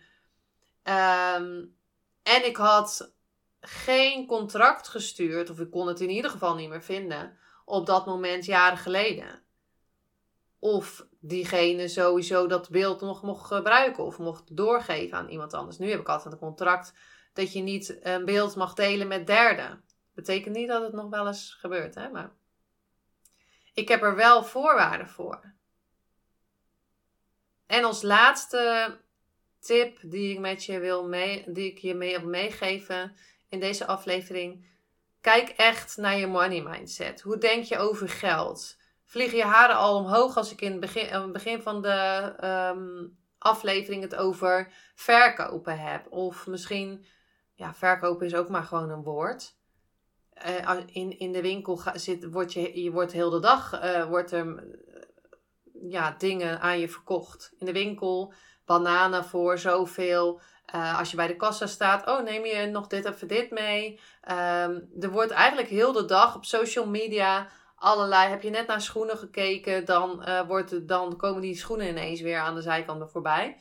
um, 1.42 1.77
en 2.23 2.47
ik 2.47 2.57
had 2.57 3.14
geen 3.61 4.27
contract 4.27 4.88
gestuurd, 4.88 5.51
of 5.51 5.61
ik 5.61 5.71
kon 5.71 5.87
het 5.87 6.01
in 6.01 6.11
ieder 6.11 6.31
geval 6.31 6.55
niet 6.55 6.68
meer 6.68 6.83
vinden, 6.83 7.38
op 7.64 7.87
dat 7.87 8.07
moment 8.07 8.44
jaren 8.44 8.79
geleden. 8.79 9.42
Of 10.59 11.07
diegene 11.21 11.88
sowieso 11.88 12.47
dat 12.47 12.71
beeld 12.71 13.01
nog 13.01 13.23
mocht 13.23 13.47
gebruiken 13.47 14.05
of 14.05 14.18
mocht 14.18 14.57
doorgeven 14.57 15.18
aan 15.18 15.29
iemand 15.29 15.55
anders. 15.55 15.79
Nu 15.79 15.90
heb 15.90 16.01
ik 16.01 16.09
altijd 16.09 16.33
een 16.33 16.38
contract 16.38 16.92
dat 17.33 17.53
je 17.53 17.61
niet 17.61 17.99
een 18.03 18.25
beeld 18.25 18.57
mag 18.57 18.75
delen 18.75 19.09
met 19.09 19.27
derden. 19.27 19.87
Betekent 20.19 20.55
niet 20.55 20.69
dat 20.69 20.83
het 20.83 20.93
nog 20.93 21.09
wel 21.09 21.27
eens 21.27 21.57
gebeurt, 21.61 21.95
hè? 21.95 22.09
maar 22.09 22.31
ik 23.75 23.89
heb 23.89 24.03
er 24.03 24.17
wel 24.17 24.45
voorwaarden 24.45 25.09
voor. 25.09 25.55
En 27.67 27.85
als 27.85 28.03
laatste 28.03 28.97
tip 29.59 29.99
die 30.03 30.33
ik 30.33 30.39
met 30.39 30.65
je 30.65 30.79
wil 30.79 31.09
mee, 31.09 31.45
die 31.47 31.71
ik 31.71 31.79
je 31.79 31.95
mee 31.95 32.19
wil 32.19 32.29
meegeven 32.29 33.17
in 33.49 33.61
deze 33.61 33.87
aflevering. 33.87 34.67
Kijk 35.21 35.49
echt 35.49 35.97
naar 35.97 36.17
je 36.17 36.27
money 36.27 36.63
mindset. 36.63 37.21
Hoe 37.21 37.39
denk 37.39 37.65
je 37.65 37.79
over 37.79 38.09
geld? 38.09 38.77
Vliegen 39.05 39.39
je 39.39 39.45
haren 39.45 39.77
al 39.77 39.97
omhoog 39.97 40.37
als 40.37 40.53
ik 40.53 40.61
in 40.61 40.71
het 40.71 40.81
begin, 40.81 41.09
in 41.09 41.21
het 41.21 41.33
begin 41.33 41.63
van 41.63 41.83
de 41.83 42.35
um, 42.45 43.19
aflevering 43.39 44.03
het 44.03 44.15
over 44.15 44.73
verkopen 44.95 45.79
heb? 45.79 46.13
Of 46.13 46.47
misschien, 46.47 47.07
ja, 47.55 47.75
verkopen 47.75 48.27
is 48.27 48.35
ook 48.35 48.49
maar 48.49 48.65
gewoon 48.65 48.91
een 48.91 49.03
woord. 49.03 49.57
Uh, 50.46 50.77
in, 50.87 51.18
in 51.18 51.33
de 51.33 51.42
winkel 51.42 51.81
zit, 51.94 52.31
word 52.31 52.53
je, 52.53 52.83
je 52.83 52.90
wordt 52.90 53.12
heel 53.12 53.31
de 53.31 53.40
dag 53.40 53.85
uh, 53.85 54.05
wordt 54.05 54.33
er 54.33 54.64
ja, 55.88 56.14
dingen 56.18 56.61
aan 56.61 56.79
je 56.79 56.88
verkocht. 56.88 57.53
In 57.59 57.66
de 57.66 57.72
winkel, 57.72 58.33
bananen 58.64 59.24
voor 59.24 59.59
zoveel. 59.59 60.40
Uh, 60.74 60.98
als 60.98 61.11
je 61.11 61.16
bij 61.16 61.27
de 61.27 61.37
kassa 61.37 61.66
staat, 61.66 62.07
oh 62.09 62.22
neem 62.22 62.44
je 62.44 62.66
nog 62.66 62.87
dit 62.87 63.05
even 63.05 63.29
dit 63.29 63.51
mee. 63.51 64.01
Um, 64.31 64.90
er 65.01 65.11
wordt 65.11 65.31
eigenlijk 65.31 65.68
heel 65.68 65.92
de 65.92 66.05
dag 66.05 66.37
op 66.37 66.44
social 66.44 66.87
media 66.87 67.48
allerlei. 67.77 68.29
Heb 68.29 68.42
je 68.42 68.51
net 68.51 68.66
naar 68.66 68.81
schoenen 68.81 69.18
gekeken, 69.18 69.85
dan, 69.85 70.24
wordt 70.46 70.88
dan 70.88 71.16
komen 71.16 71.40
die 71.40 71.57
schoenen 71.57 71.88
ineens 71.88 72.20
weer 72.20 72.38
aan 72.38 72.55
de 72.55 72.62
zijkant 72.62 73.01
er 73.01 73.09
voorbij. 73.09 73.61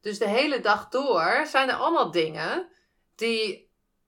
Dus 0.00 0.18
de 0.18 0.28
hele 0.28 0.60
dag 0.60 0.88
door 0.88 1.42
zijn 1.46 1.68
er 1.68 1.74
allemaal 1.74 2.10
dingen 2.10 2.68
die 3.14 3.65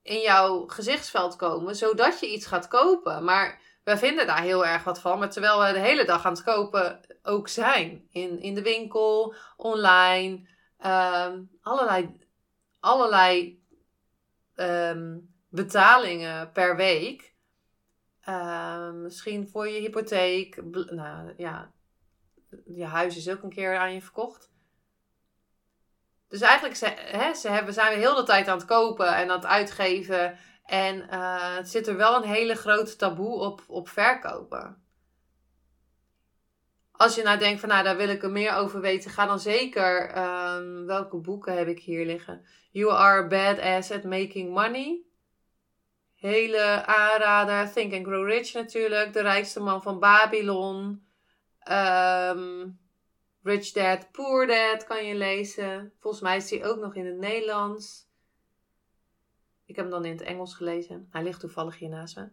in 0.09 0.21
jouw 0.21 0.67
gezichtsveld 0.67 1.37
komen, 1.37 1.77
zodat 1.77 2.21
je 2.21 2.33
iets 2.33 2.47
gaat 2.47 2.69
kopen. 2.69 3.25
Maar 3.25 3.61
we 3.85 3.97
vinden 3.97 4.27
daar 4.27 4.43
heel 4.43 4.67
erg 4.67 4.85
wat 4.85 5.01
van. 5.01 5.19
Maar 5.19 5.31
terwijl 5.31 5.61
we 5.61 5.73
de 5.73 5.79
hele 5.79 6.05
dag 6.05 6.25
aan 6.25 6.33
het 6.33 6.43
kopen 6.43 7.01
ook 7.23 7.49
zijn. 7.49 8.09
In, 8.11 8.41
in 8.41 8.55
de 8.55 8.63
winkel, 8.63 9.35
online, 9.57 10.49
ehm, 10.79 11.43
allerlei, 11.63 12.19
allerlei 12.81 13.63
ehm, 14.55 15.19
betalingen 15.49 16.53
per 16.53 16.77
week. 16.77 17.35
Ehm, 18.21 19.03
misschien 19.03 19.49
voor 19.49 19.69
je 19.69 19.81
hypotheek. 19.81 20.63
Nou 20.91 21.33
ja, 21.37 21.73
je 22.65 22.85
huis 22.85 23.17
is 23.17 23.29
ook 23.31 23.43
een 23.43 23.55
keer 23.55 23.77
aan 23.77 23.95
je 23.95 24.03
verkocht. 24.03 24.51
Dus 26.29 26.41
eigenlijk 26.41 26.79
hè, 26.99 27.35
ze 27.35 27.49
hebben, 27.49 27.75
zijn 27.75 27.95
we 27.95 27.99
heel 27.99 28.15
de 28.15 28.23
tijd 28.23 28.49
aan 28.49 28.59
het 28.59 28.67
kopen 28.67 29.15
en 29.15 29.31
aan 29.31 29.37
het 29.37 29.47
uitgeven. 29.47 30.39
En 30.65 30.97
uh, 30.97 31.57
het 31.57 31.69
zit 31.69 31.87
er 31.87 31.97
wel 31.97 32.17
een 32.17 32.29
hele 32.29 32.55
grote 32.55 32.97
taboe 32.97 33.39
op, 33.41 33.63
op 33.67 33.89
verkopen. 33.89 34.83
Als 36.93 37.15
je 37.15 37.23
nou 37.23 37.39
denkt 37.39 37.61
van 37.61 37.69
nou 37.69 37.85
daar 37.85 37.97
wil 37.97 38.09
ik 38.09 38.23
er 38.23 38.31
meer 38.31 38.55
over 38.55 38.81
weten, 38.81 39.11
ga 39.11 39.27
dan 39.27 39.41
zeker. 39.41 40.19
Um, 40.19 40.87
welke 40.87 41.17
boeken 41.17 41.57
heb 41.57 41.69
ik 41.69 41.79
hier 41.79 42.07
liggen? 42.07 42.47
You 42.71 42.93
are 42.93 43.23
a 43.23 43.27
badass 43.27 43.91
at 43.91 44.05
making 44.05 44.55
money. 44.55 45.03
Hele 46.15 46.87
aanrader. 46.87 47.73
Think 47.73 47.93
and 47.93 48.07
Grow 48.07 48.27
Rich 48.27 48.53
natuurlijk. 48.53 49.13
De 49.13 49.21
rijkste 49.21 49.61
man 49.61 49.83
van 49.83 49.99
Babylon. 49.99 51.07
Um, 51.71 52.79
Rich 53.49 53.73
Dad, 53.73 54.11
Poor 54.13 54.47
Dad 54.47 54.85
kan 54.85 55.05
je 55.05 55.15
lezen. 55.15 55.93
Volgens 55.99 56.23
mij 56.23 56.37
is 56.37 56.49
die 56.49 56.65
ook 56.65 56.79
nog 56.79 56.95
in 56.95 57.07
het 57.07 57.17
Nederlands. 57.17 58.07
Ik 59.65 59.77
heb 59.77 59.85
hem 59.85 59.91
dan 59.95 60.05
in 60.05 60.13
het 60.13 60.21
Engels 60.21 60.55
gelezen. 60.55 61.09
Hij 61.11 61.23
ligt 61.23 61.41
toevallig 61.41 61.79
hier 61.79 61.89
naast 61.89 62.17
me. 62.17 62.29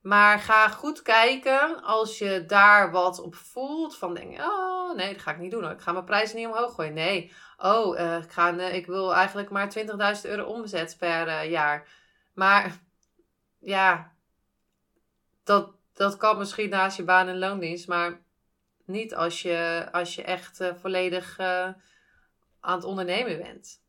Maar 0.00 0.38
ga 0.38 0.68
goed 0.68 1.02
kijken 1.02 1.82
als 1.82 2.18
je 2.18 2.44
daar 2.46 2.90
wat 2.90 3.20
op 3.20 3.34
voelt. 3.34 3.96
Van 3.96 4.14
denk 4.14 4.40
oh 4.40 4.94
nee, 4.94 5.12
dat 5.12 5.22
ga 5.22 5.30
ik 5.30 5.38
niet 5.38 5.50
doen. 5.50 5.70
Ik 5.70 5.80
ga 5.80 5.92
mijn 5.92 6.04
prijzen 6.04 6.36
niet 6.36 6.46
omhoog 6.46 6.74
gooien. 6.74 6.94
Nee, 6.94 7.32
oh, 7.56 7.98
uh, 7.98 8.16
ik, 8.16 8.32
ga, 8.32 8.54
uh, 8.54 8.74
ik 8.74 8.86
wil 8.86 9.14
eigenlijk 9.14 9.50
maar 9.50 9.74
20.000 9.78 9.84
euro 10.22 10.44
omzet 10.44 10.96
per 10.98 11.26
uh, 11.26 11.50
jaar. 11.50 11.88
Maar 12.34 12.78
ja, 13.58 14.12
dat, 15.44 15.70
dat 15.92 16.16
kan 16.16 16.38
misschien 16.38 16.70
naast 16.70 16.96
je 16.96 17.04
baan 17.04 17.28
en 17.28 17.38
loondienst. 17.38 17.88
Maar 17.88 18.26
niet 18.88 19.14
als 19.14 19.42
je, 19.42 19.88
als 19.92 20.14
je 20.14 20.22
echt 20.22 20.60
uh, 20.60 20.74
volledig 20.74 21.38
uh, 21.38 21.72
aan 22.60 22.76
het 22.76 22.84
ondernemen 22.84 23.38
bent. 23.38 23.82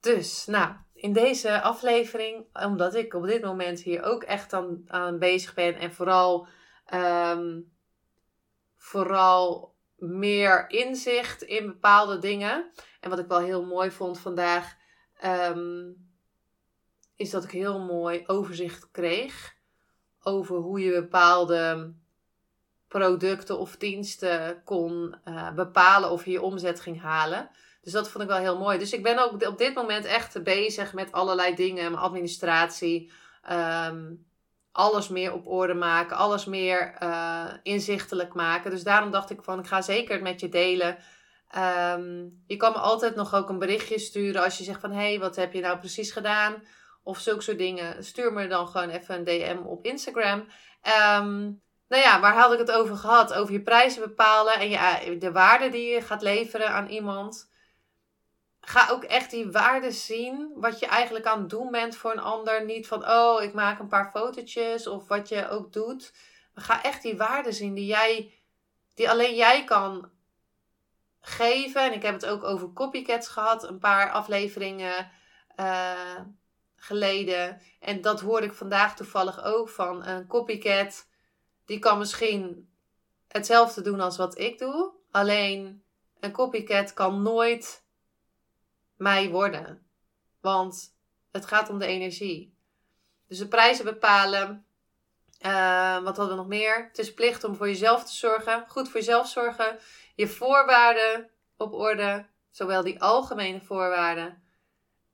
Dus, 0.00 0.46
nou, 0.46 0.74
in 0.92 1.12
deze 1.12 1.60
aflevering, 1.60 2.46
omdat 2.64 2.94
ik 2.94 3.14
op 3.14 3.26
dit 3.26 3.42
moment 3.42 3.80
hier 3.80 4.02
ook 4.02 4.22
echt 4.22 4.52
aan, 4.52 4.82
aan 4.86 5.18
bezig 5.18 5.54
ben 5.54 5.74
en 5.74 5.92
vooral, 5.92 6.46
um, 6.94 7.72
vooral 8.76 9.76
meer 9.96 10.70
inzicht 10.70 11.42
in 11.42 11.66
bepaalde 11.66 12.18
dingen. 12.18 12.70
En 13.00 13.10
wat 13.10 13.18
ik 13.18 13.26
wel 13.26 13.40
heel 13.40 13.64
mooi 13.64 13.90
vond 13.90 14.18
vandaag, 14.20 14.76
um, 15.24 16.08
is 17.16 17.30
dat 17.30 17.44
ik 17.44 17.50
heel 17.50 17.80
mooi 17.80 18.22
overzicht 18.26 18.90
kreeg 18.90 19.56
over 20.20 20.56
hoe 20.56 20.80
je 20.80 21.00
bepaalde 21.00 21.94
producten 22.88 23.58
of 23.58 23.76
diensten 23.76 24.62
kon 24.64 25.16
uh, 25.24 25.52
bepalen 25.52 26.10
of 26.10 26.24
je 26.24 26.42
omzet 26.42 26.80
ging 26.80 27.00
halen. 27.00 27.50
Dus 27.80 27.92
dat 27.92 28.08
vond 28.08 28.24
ik 28.24 28.30
wel 28.30 28.38
heel 28.38 28.58
mooi. 28.58 28.78
Dus 28.78 28.92
ik 28.92 29.02
ben 29.02 29.18
ook 29.18 29.46
op 29.46 29.58
dit 29.58 29.74
moment 29.74 30.04
echt 30.04 30.42
bezig 30.42 30.92
met 30.92 31.12
allerlei 31.12 31.54
dingen. 31.54 31.92
Mijn 31.92 32.04
administratie. 32.04 33.12
Um, 33.50 34.26
alles 34.72 35.08
meer 35.08 35.32
op 35.32 35.46
orde 35.46 35.74
maken. 35.74 36.16
Alles 36.16 36.44
meer 36.44 36.96
uh, 37.02 37.44
inzichtelijk 37.62 38.34
maken. 38.34 38.70
Dus 38.70 38.82
daarom 38.82 39.10
dacht 39.10 39.30
ik 39.30 39.42
van 39.42 39.58
ik 39.58 39.66
ga 39.66 39.82
zeker 39.82 40.14
het 40.14 40.22
met 40.22 40.40
je 40.40 40.48
delen. 40.48 40.98
Um, 41.56 42.42
je 42.46 42.56
kan 42.56 42.72
me 42.72 42.78
altijd 42.78 43.14
nog 43.14 43.34
ook 43.34 43.48
een 43.48 43.58
berichtje 43.58 43.98
sturen 43.98 44.42
als 44.42 44.58
je 44.58 44.64
zegt 44.64 44.80
van 44.80 44.90
hé, 44.90 45.08
hey, 45.08 45.18
wat 45.18 45.36
heb 45.36 45.52
je 45.52 45.60
nou 45.60 45.78
precies 45.78 46.12
gedaan? 46.12 46.62
Of 47.02 47.18
zulke 47.18 47.42
soort 47.42 47.58
dingen. 47.58 48.04
Stuur 48.04 48.32
me 48.32 48.46
dan 48.46 48.68
gewoon 48.68 48.88
even 48.88 49.14
een 49.14 49.24
DM 49.24 49.58
op 49.64 49.84
Instagram. 49.84 50.46
Um, 51.20 51.62
nou 51.88 52.02
ja, 52.02 52.20
waar 52.20 52.34
had 52.34 52.52
ik 52.52 52.58
het 52.58 52.70
over 52.70 52.96
gehad? 52.96 53.34
Over 53.34 53.52
je 53.52 53.62
prijzen 53.62 54.02
bepalen 54.02 54.54
en 54.54 54.68
je, 54.68 55.18
de 55.18 55.32
waarde 55.32 55.68
die 55.68 55.90
je 55.90 56.00
gaat 56.00 56.22
leveren 56.22 56.70
aan 56.70 56.86
iemand. 56.86 57.50
Ga 58.60 58.88
ook 58.90 59.04
echt 59.04 59.30
die 59.30 59.50
waarde 59.50 59.90
zien, 59.90 60.52
wat 60.54 60.78
je 60.78 60.86
eigenlijk 60.86 61.26
aan 61.26 61.40
het 61.40 61.50
doen 61.50 61.70
bent 61.70 61.96
voor 61.96 62.12
een 62.12 62.20
ander. 62.20 62.64
Niet 62.64 62.86
van, 62.86 63.08
oh, 63.08 63.42
ik 63.42 63.52
maak 63.52 63.78
een 63.78 63.88
paar 63.88 64.10
fotootjes 64.10 64.86
of 64.86 65.08
wat 65.08 65.28
je 65.28 65.48
ook 65.48 65.72
doet. 65.72 66.12
Ga 66.54 66.82
echt 66.82 67.02
die 67.02 67.16
waarde 67.16 67.52
zien 67.52 67.74
die, 67.74 67.86
jij, 67.86 68.34
die 68.94 69.10
alleen 69.10 69.34
jij 69.34 69.64
kan 69.64 70.10
geven. 71.20 71.82
En 71.82 71.92
ik 71.92 72.02
heb 72.02 72.14
het 72.14 72.26
ook 72.26 72.44
over 72.44 72.72
copycats 72.72 73.28
gehad, 73.28 73.68
een 73.68 73.78
paar 73.78 74.10
afleveringen 74.10 75.10
uh, 75.56 76.20
geleden. 76.76 77.60
En 77.80 78.00
dat 78.00 78.20
hoorde 78.20 78.46
ik 78.46 78.52
vandaag 78.52 78.96
toevallig 78.96 79.44
ook 79.44 79.68
van 79.68 80.06
een 80.06 80.26
copycat 80.26 81.07
die 81.68 81.78
kan 81.78 81.98
misschien 81.98 82.68
hetzelfde 83.26 83.82
doen 83.82 84.00
als 84.00 84.16
wat 84.16 84.38
ik 84.38 84.58
doe. 84.58 84.92
Alleen 85.10 85.82
een 86.20 86.32
copycat 86.32 86.94
kan 86.94 87.22
nooit 87.22 87.84
mij 88.96 89.30
worden. 89.30 89.86
Want 90.40 90.96
het 91.30 91.46
gaat 91.46 91.70
om 91.70 91.78
de 91.78 91.86
energie. 91.86 92.56
Dus 93.26 93.38
de 93.38 93.48
prijzen 93.48 93.84
bepalen. 93.84 94.66
Uh, 95.40 96.02
wat 96.02 96.16
hadden 96.16 96.28
we 96.28 96.42
nog 96.42 96.46
meer? 96.46 96.84
Het 96.88 96.98
is 96.98 97.14
plicht 97.14 97.44
om 97.44 97.54
voor 97.56 97.68
jezelf 97.68 98.04
te 98.04 98.14
zorgen. 98.14 98.64
Goed 98.68 98.88
voor 98.88 99.00
jezelf 99.00 99.28
zorgen. 99.28 99.78
Je 100.14 100.28
voorwaarden 100.28 101.30
op 101.56 101.72
orde. 101.72 102.26
Zowel 102.50 102.82
die 102.82 103.02
algemene 103.02 103.60
voorwaarden. 103.60 104.42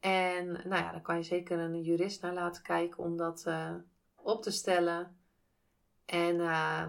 En 0.00 0.52
nou 0.52 0.82
ja, 0.82 0.92
daar 0.92 1.02
kan 1.02 1.16
je 1.16 1.22
zeker 1.22 1.58
een 1.58 1.82
jurist 1.82 2.22
naar 2.22 2.34
laten 2.34 2.62
kijken 2.62 2.98
om 2.98 3.16
dat 3.16 3.44
uh, 3.46 3.74
op 4.14 4.42
te 4.42 4.50
stellen. 4.50 5.23
En 6.04 6.34
uh, 6.34 6.86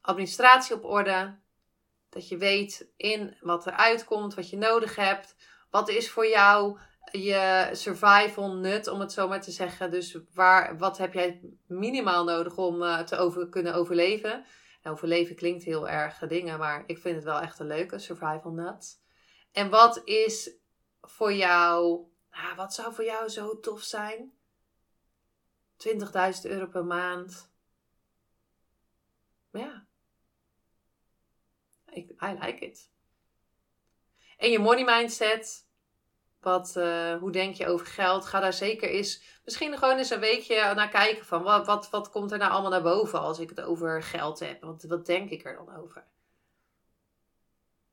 administratie 0.00 0.74
op 0.74 0.84
orde. 0.84 1.38
Dat 2.08 2.28
je 2.28 2.36
weet 2.36 2.88
in 2.96 3.36
wat 3.40 3.66
eruit 3.66 4.04
komt, 4.04 4.34
wat 4.34 4.50
je 4.50 4.56
nodig 4.56 4.96
hebt. 4.96 5.36
Wat 5.70 5.88
is 5.88 6.10
voor 6.10 6.26
jou 6.26 6.78
je 7.10 7.68
survival 7.72 8.54
nut, 8.54 8.88
om 8.88 9.00
het 9.00 9.12
zo 9.12 9.28
maar 9.28 9.40
te 9.40 9.50
zeggen. 9.50 9.90
Dus 9.90 10.18
waar, 10.34 10.78
wat 10.78 10.98
heb 10.98 11.12
jij 11.12 11.40
minimaal 11.66 12.24
nodig 12.24 12.56
om 12.56 12.82
uh, 12.82 13.00
te 13.00 13.16
over, 13.16 13.48
kunnen 13.48 13.74
overleven? 13.74 14.44
overleven 14.90 15.36
klinkt 15.36 15.64
heel 15.64 15.88
erg 15.88 16.18
dingen, 16.18 16.58
maar 16.58 16.84
ik 16.86 16.98
vind 16.98 17.14
het 17.14 17.24
wel 17.24 17.40
echt 17.40 17.58
een 17.58 17.66
leuke 17.66 17.98
survival 17.98 18.50
nut. 18.50 19.00
En 19.52 19.70
wat 19.70 20.02
is 20.04 20.50
voor 21.00 21.32
jou, 21.32 22.04
ah, 22.30 22.56
wat 22.56 22.74
zou 22.74 22.94
voor 22.94 23.04
jou 23.04 23.28
zo 23.28 23.60
tof 23.60 23.82
zijn? 23.82 24.32
20.000 25.76 26.50
euro 26.50 26.66
per 26.66 26.84
maand. 26.84 27.52
Ja. 29.58 29.86
Ik, 31.86 32.10
I 32.10 32.36
like 32.40 32.66
it. 32.66 32.90
En 34.36 34.50
je 34.50 34.58
money 34.58 34.84
mindset. 34.84 35.66
Wat, 36.40 36.74
uh, 36.76 37.16
hoe 37.16 37.30
denk 37.30 37.54
je 37.54 37.66
over 37.66 37.86
geld? 37.86 38.26
Ga 38.26 38.40
daar 38.40 38.52
zeker 38.52 38.88
eens, 38.88 39.40
misschien 39.44 39.78
gewoon 39.78 39.96
eens 39.96 40.10
een 40.10 40.20
weekje 40.20 40.74
naar 40.74 40.88
kijken 40.88 41.24
van 41.24 41.42
wat, 41.42 41.66
wat, 41.66 41.90
wat 41.90 42.10
komt 42.10 42.32
er 42.32 42.38
nou 42.38 42.50
allemaal 42.50 42.70
naar 42.70 42.82
boven 42.82 43.20
als 43.20 43.38
ik 43.38 43.48
het 43.48 43.60
over 43.60 44.02
geld 44.02 44.38
heb? 44.38 44.62
Wat, 44.62 44.82
wat 44.82 45.06
denk 45.06 45.30
ik 45.30 45.44
er 45.44 45.56
dan 45.56 45.76
over? 45.76 46.04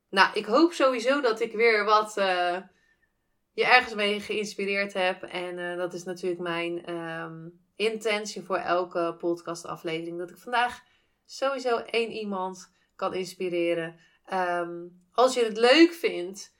Nou, 0.09 0.33
ik 0.33 0.45
hoop 0.45 0.73
sowieso 0.73 1.21
dat 1.21 1.39
ik 1.39 1.53
weer 1.53 1.85
wat 1.85 2.17
uh, 2.17 2.57
je 3.51 3.65
ergens 3.65 3.93
mee 3.93 4.19
geïnspireerd 4.19 4.93
heb. 4.93 5.23
En 5.23 5.57
uh, 5.57 5.77
dat 5.77 5.93
is 5.93 6.03
natuurlijk 6.03 6.41
mijn 6.41 6.95
um, 6.95 7.65
intentie 7.75 8.43
voor 8.43 8.57
elke 8.57 9.15
podcastaflevering. 9.17 10.17
Dat 10.17 10.29
ik 10.29 10.37
vandaag 10.37 10.83
sowieso 11.31 11.77
één 11.77 12.11
iemand 12.11 12.73
kan 12.95 13.13
inspireren. 13.13 13.99
Um, 14.33 15.03
als 15.13 15.33
je 15.33 15.43
het 15.43 15.57
leuk 15.57 15.93
vindt 15.93 16.55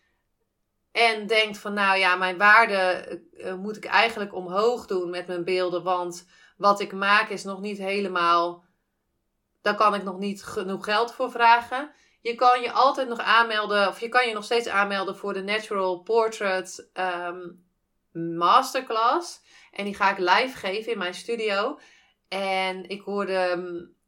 en 0.92 1.28
denkt 1.28 1.58
van 1.58 1.74
nou 1.74 1.98
ja, 1.98 2.16
mijn 2.16 2.38
waarde 2.38 3.22
uh, 3.34 3.56
moet 3.56 3.78
ik 3.78 3.86
eigenlijk 3.86 4.34
omhoog 4.34 4.86
doen 4.86 5.10
met 5.10 5.28
mijn 5.28 5.44
beelden. 5.44 5.84
Want 5.84 6.28
wat 6.58 6.80
ik 6.80 6.92
maak 6.92 7.30
is 7.30 7.44
nog 7.44 7.60
niet 7.60 7.78
helemaal. 7.78 8.64
Daar 9.62 9.76
kan 9.76 9.96
ik 9.96 10.04
nog 10.04 10.18
niet 10.18 10.44
genoeg 10.44 10.86
geld 10.86 11.14
voor 11.14 11.32
vragen. 11.32 11.92
Je 12.22 12.36
kan 12.36 12.62
je 12.62 12.72
altijd 12.72 13.08
nog 13.08 13.20
aanmelden, 13.20 13.88
of 13.88 14.00
je 14.00 14.10
kan 14.10 14.28
je 14.28 14.34
nog 14.34 14.44
steeds 14.44 14.68
aanmelden 14.68 15.16
voor 15.16 15.34
de 15.34 15.44
Natural 15.44 16.00
Portrait 16.00 16.90
um, 16.94 17.66
Masterclass. 18.38 19.42
En 19.72 19.86
die 19.86 19.96
ga 19.96 20.12
ik 20.12 20.18
live 20.18 20.58
geven 20.58 20.92
in 20.92 20.98
mijn 20.98 21.14
studio. 21.14 21.80
En 22.28 22.90
ik 22.90 23.02
hoorde 23.02 23.52
um, 23.52 24.00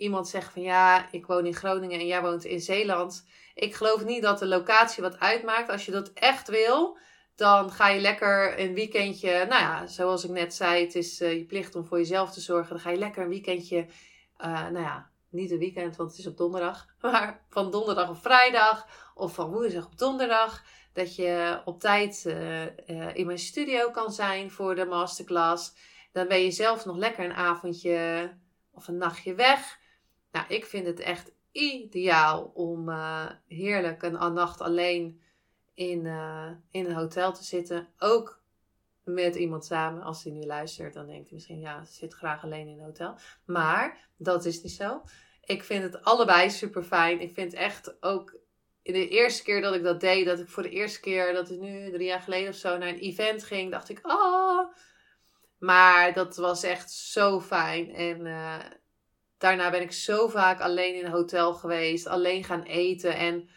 iemand 0.00 0.28
zeggen 0.28 0.52
van 0.52 0.62
ja, 0.62 1.06
ik 1.10 1.26
woon 1.26 1.46
in 1.46 1.54
Groningen 1.54 2.00
en 2.00 2.06
jij 2.06 2.22
woont 2.22 2.44
in 2.44 2.60
Zeeland. 2.60 3.26
Ik 3.54 3.74
geloof 3.74 4.04
niet 4.04 4.22
dat 4.22 4.38
de 4.38 4.46
locatie 4.46 5.02
wat 5.02 5.18
uitmaakt. 5.18 5.68
Als 5.68 5.84
je 5.84 5.92
dat 5.92 6.12
echt 6.12 6.48
wil, 6.48 6.98
dan 7.36 7.70
ga 7.70 7.88
je 7.88 8.00
lekker 8.00 8.60
een 8.60 8.74
weekendje. 8.74 9.30
Nou 9.30 9.62
ja, 9.62 9.86
zoals 9.86 10.24
ik 10.24 10.30
net 10.30 10.54
zei, 10.54 10.84
het 10.84 10.94
is 10.94 11.20
uh, 11.20 11.32
je 11.32 11.44
plicht 11.44 11.74
om 11.74 11.84
voor 11.84 11.98
jezelf 11.98 12.30
te 12.30 12.40
zorgen. 12.40 12.68
Dan 12.68 12.80
ga 12.80 12.90
je 12.90 12.98
lekker 12.98 13.22
een 13.22 13.28
weekendje. 13.28 13.86
Uh, 14.38 14.68
nou 14.68 14.80
ja, 14.84 15.10
niet 15.30 15.50
een 15.50 15.58
weekend, 15.58 15.96
want 15.96 16.10
het 16.10 16.18
is 16.18 16.26
op 16.26 16.36
donderdag. 16.36 16.86
Maar 17.00 17.44
van 17.48 17.70
donderdag 17.70 18.08
op 18.08 18.22
vrijdag. 18.22 18.86
Of 19.14 19.34
van 19.34 19.50
woensdag 19.50 19.84
op 19.84 19.98
donderdag. 19.98 20.64
Dat 20.92 21.16
je 21.16 21.60
op 21.64 21.80
tijd 21.80 22.24
uh, 22.26 23.16
in 23.16 23.26
mijn 23.26 23.38
studio 23.38 23.90
kan 23.90 24.12
zijn 24.12 24.50
voor 24.50 24.74
de 24.74 24.84
masterclass. 24.84 25.72
Dan 26.12 26.28
ben 26.28 26.42
je 26.42 26.50
zelf 26.50 26.84
nog 26.84 26.96
lekker 26.96 27.24
een 27.24 27.34
avondje 27.34 28.30
of 28.72 28.88
een 28.88 28.96
nachtje 28.96 29.34
weg. 29.34 29.78
Nou, 30.32 30.46
ik 30.48 30.64
vind 30.64 30.86
het 30.86 31.00
echt 31.00 31.32
ideaal 31.52 32.50
om 32.54 32.88
uh, 32.88 33.30
heerlijk 33.46 34.02
een, 34.02 34.32
nacht 34.32 34.60
alleen 34.60 35.20
in, 35.74 36.04
uh, 36.04 36.50
in 36.70 36.86
een 36.86 36.94
hotel 36.94 37.32
te 37.32 37.44
zitten. 37.44 37.88
Ook 37.98 38.42
met 39.04 39.34
iemand 39.34 39.64
samen. 39.64 40.02
Als 40.02 40.24
hij 40.24 40.32
nu 40.32 40.44
luistert, 40.44 40.94
dan 40.94 41.06
denkt 41.06 41.24
hij 41.24 41.34
misschien, 41.34 41.60
ja, 41.60 41.84
ze 41.84 41.92
zit 41.92 42.14
graag 42.14 42.44
alleen 42.44 42.68
in 42.68 42.78
een 42.78 42.84
hotel. 42.84 43.14
Maar 43.44 44.08
dat 44.16 44.44
is 44.44 44.62
niet 44.62 44.72
zo. 44.72 45.02
Ik 45.44 45.64
vind 45.64 45.82
het 45.82 46.04
allebei 46.04 46.50
super 46.50 46.82
fijn. 46.82 47.20
Ik 47.20 47.32
vind 47.32 47.54
echt 47.54 48.02
ook 48.02 48.38
de 48.82 49.08
eerste 49.08 49.42
keer 49.42 49.60
dat 49.60 49.74
ik 49.74 49.82
dat 49.82 50.00
deed, 50.00 50.26
dat 50.26 50.38
ik 50.38 50.48
voor 50.48 50.62
de 50.62 50.70
eerste 50.70 51.00
keer, 51.00 51.32
dat 51.32 51.50
is 51.50 51.56
nu 51.56 51.90
drie 51.90 52.06
jaar 52.06 52.20
geleden 52.20 52.48
of 52.48 52.54
zo, 52.54 52.78
naar 52.78 52.88
een 52.88 52.98
event 52.98 53.44
ging, 53.44 53.70
dacht 53.70 53.88
ik, 53.88 53.98
ah. 54.02 54.74
Maar 55.58 56.12
dat 56.12 56.36
was 56.36 56.62
echt 56.62 56.90
zo 56.90 57.40
fijn. 57.40 57.94
En 57.94 58.26
uh, 58.26 58.58
Daarna 59.40 59.70
ben 59.70 59.82
ik 59.82 59.92
zo 59.92 60.28
vaak 60.28 60.60
alleen 60.60 60.94
in 60.94 61.04
een 61.04 61.10
hotel 61.10 61.54
geweest, 61.54 62.06
alleen 62.06 62.44
gaan 62.44 62.62
eten. 62.62 63.16
En 63.16 63.48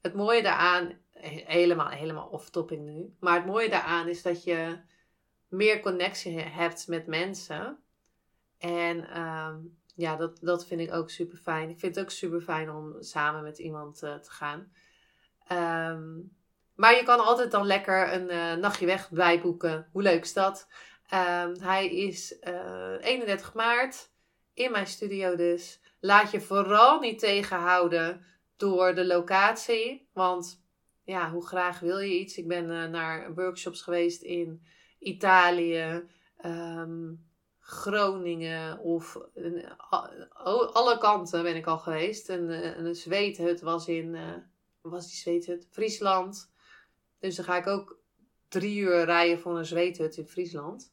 het 0.00 0.14
mooie 0.14 0.42
daaraan, 0.42 0.98
helemaal, 1.44 1.88
helemaal 1.88 2.28
off-topping 2.28 2.84
nu. 2.84 3.16
Maar 3.20 3.34
het 3.34 3.46
mooie 3.46 3.68
daaraan 3.68 4.08
is 4.08 4.22
dat 4.22 4.44
je 4.44 4.78
meer 5.48 5.80
connectie 5.80 6.40
hebt 6.40 6.88
met 6.88 7.06
mensen. 7.06 7.78
En 8.58 9.20
um, 9.20 9.78
ja, 9.94 10.16
dat, 10.16 10.38
dat 10.40 10.66
vind 10.66 10.80
ik 10.80 10.92
ook 10.92 11.10
super 11.10 11.38
fijn. 11.38 11.70
Ik 11.70 11.78
vind 11.78 11.94
het 11.94 12.04
ook 12.04 12.10
super 12.10 12.40
fijn 12.40 12.70
om 12.70 13.02
samen 13.02 13.42
met 13.42 13.58
iemand 13.58 14.02
uh, 14.02 14.14
te 14.14 14.30
gaan. 14.30 14.72
Um, 15.92 16.36
maar 16.74 16.94
je 16.94 17.02
kan 17.02 17.24
altijd 17.24 17.50
dan 17.50 17.66
lekker 17.66 18.12
een 18.12 18.30
uh, 18.30 18.54
nachtje 18.54 18.86
weg 18.86 19.10
bijboeken. 19.10 19.88
Hoe 19.92 20.02
leuk 20.02 20.22
is 20.22 20.32
dat? 20.32 20.68
Um, 21.14 21.60
hij 21.60 21.88
is 21.88 22.36
uh, 22.40 22.94
eh, 22.94 23.04
31 23.04 23.54
maart 23.54 24.10
in 24.54 24.70
mijn 24.70 24.86
studio 24.86 25.36
dus. 25.36 25.80
Laat 26.00 26.30
je 26.30 26.40
vooral 26.40 27.00
niet 27.00 27.18
tegenhouden 27.18 28.24
door 28.56 28.94
de 28.94 29.06
locatie. 29.06 30.08
Want 30.12 30.64
ja, 31.04 31.30
hoe 31.30 31.46
graag 31.46 31.80
wil 31.80 31.98
je 31.98 32.18
iets? 32.18 32.36
Ik 32.36 32.48
ben 32.48 32.70
uh, 32.70 32.84
naar 32.84 33.34
workshops 33.34 33.82
geweest 33.82 34.22
in 34.22 34.66
Italië, 34.98 36.08
um, 36.44 37.30
Groningen 37.58 38.78
of 38.78 39.18
alle 40.72 40.98
kanten 40.98 41.42
ben 41.42 41.56
ik 41.56 41.66
al 41.66 41.78
geweest. 41.78 42.28
En 42.28 42.50
uh, 42.50 42.76
een 42.76 42.94
zweethut 42.94 43.60
was 43.60 43.88
in, 43.88 44.16
was 44.80 45.06
die 45.06 45.16
zweethut? 45.16 45.66
Friesland. 45.70 46.50
Dus 47.18 47.36
dan 47.36 47.44
ga 47.44 47.56
ik 47.56 47.66
ook 47.66 48.00
drie 48.48 48.80
uur 48.80 49.04
rijden 49.04 49.38
voor 49.38 49.58
een 49.58 49.64
zweethut 49.64 50.16
in 50.16 50.26
Friesland. 50.26 50.91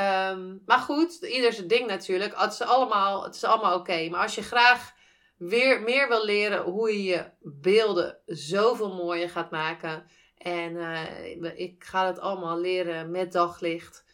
Um, 0.00 0.62
maar 0.66 0.78
goed, 0.78 1.12
ieder 1.22 1.52
zijn 1.52 1.68
ding 1.68 1.86
natuurlijk. 1.86 2.40
Het 2.40 2.52
is 2.52 2.62
allemaal, 2.62 3.30
allemaal 3.40 3.78
oké. 3.78 4.08
Maar 4.08 4.22
als 4.22 4.34
je 4.34 4.42
graag 4.42 4.94
weer 5.36 5.82
meer 5.82 6.08
wil 6.08 6.24
leren 6.24 6.62
hoe 6.62 6.92
je 6.92 7.02
je 7.02 7.24
beelden 7.40 8.18
zoveel 8.26 8.94
mooier 8.94 9.30
gaat 9.30 9.50
maken. 9.50 10.04
En 10.38 10.72
uh, 10.72 11.58
ik 11.58 11.84
ga 11.84 12.06
het 12.06 12.18
allemaal 12.18 12.60
leren 12.60 13.10
met 13.10 13.32
daglicht. 13.32 14.04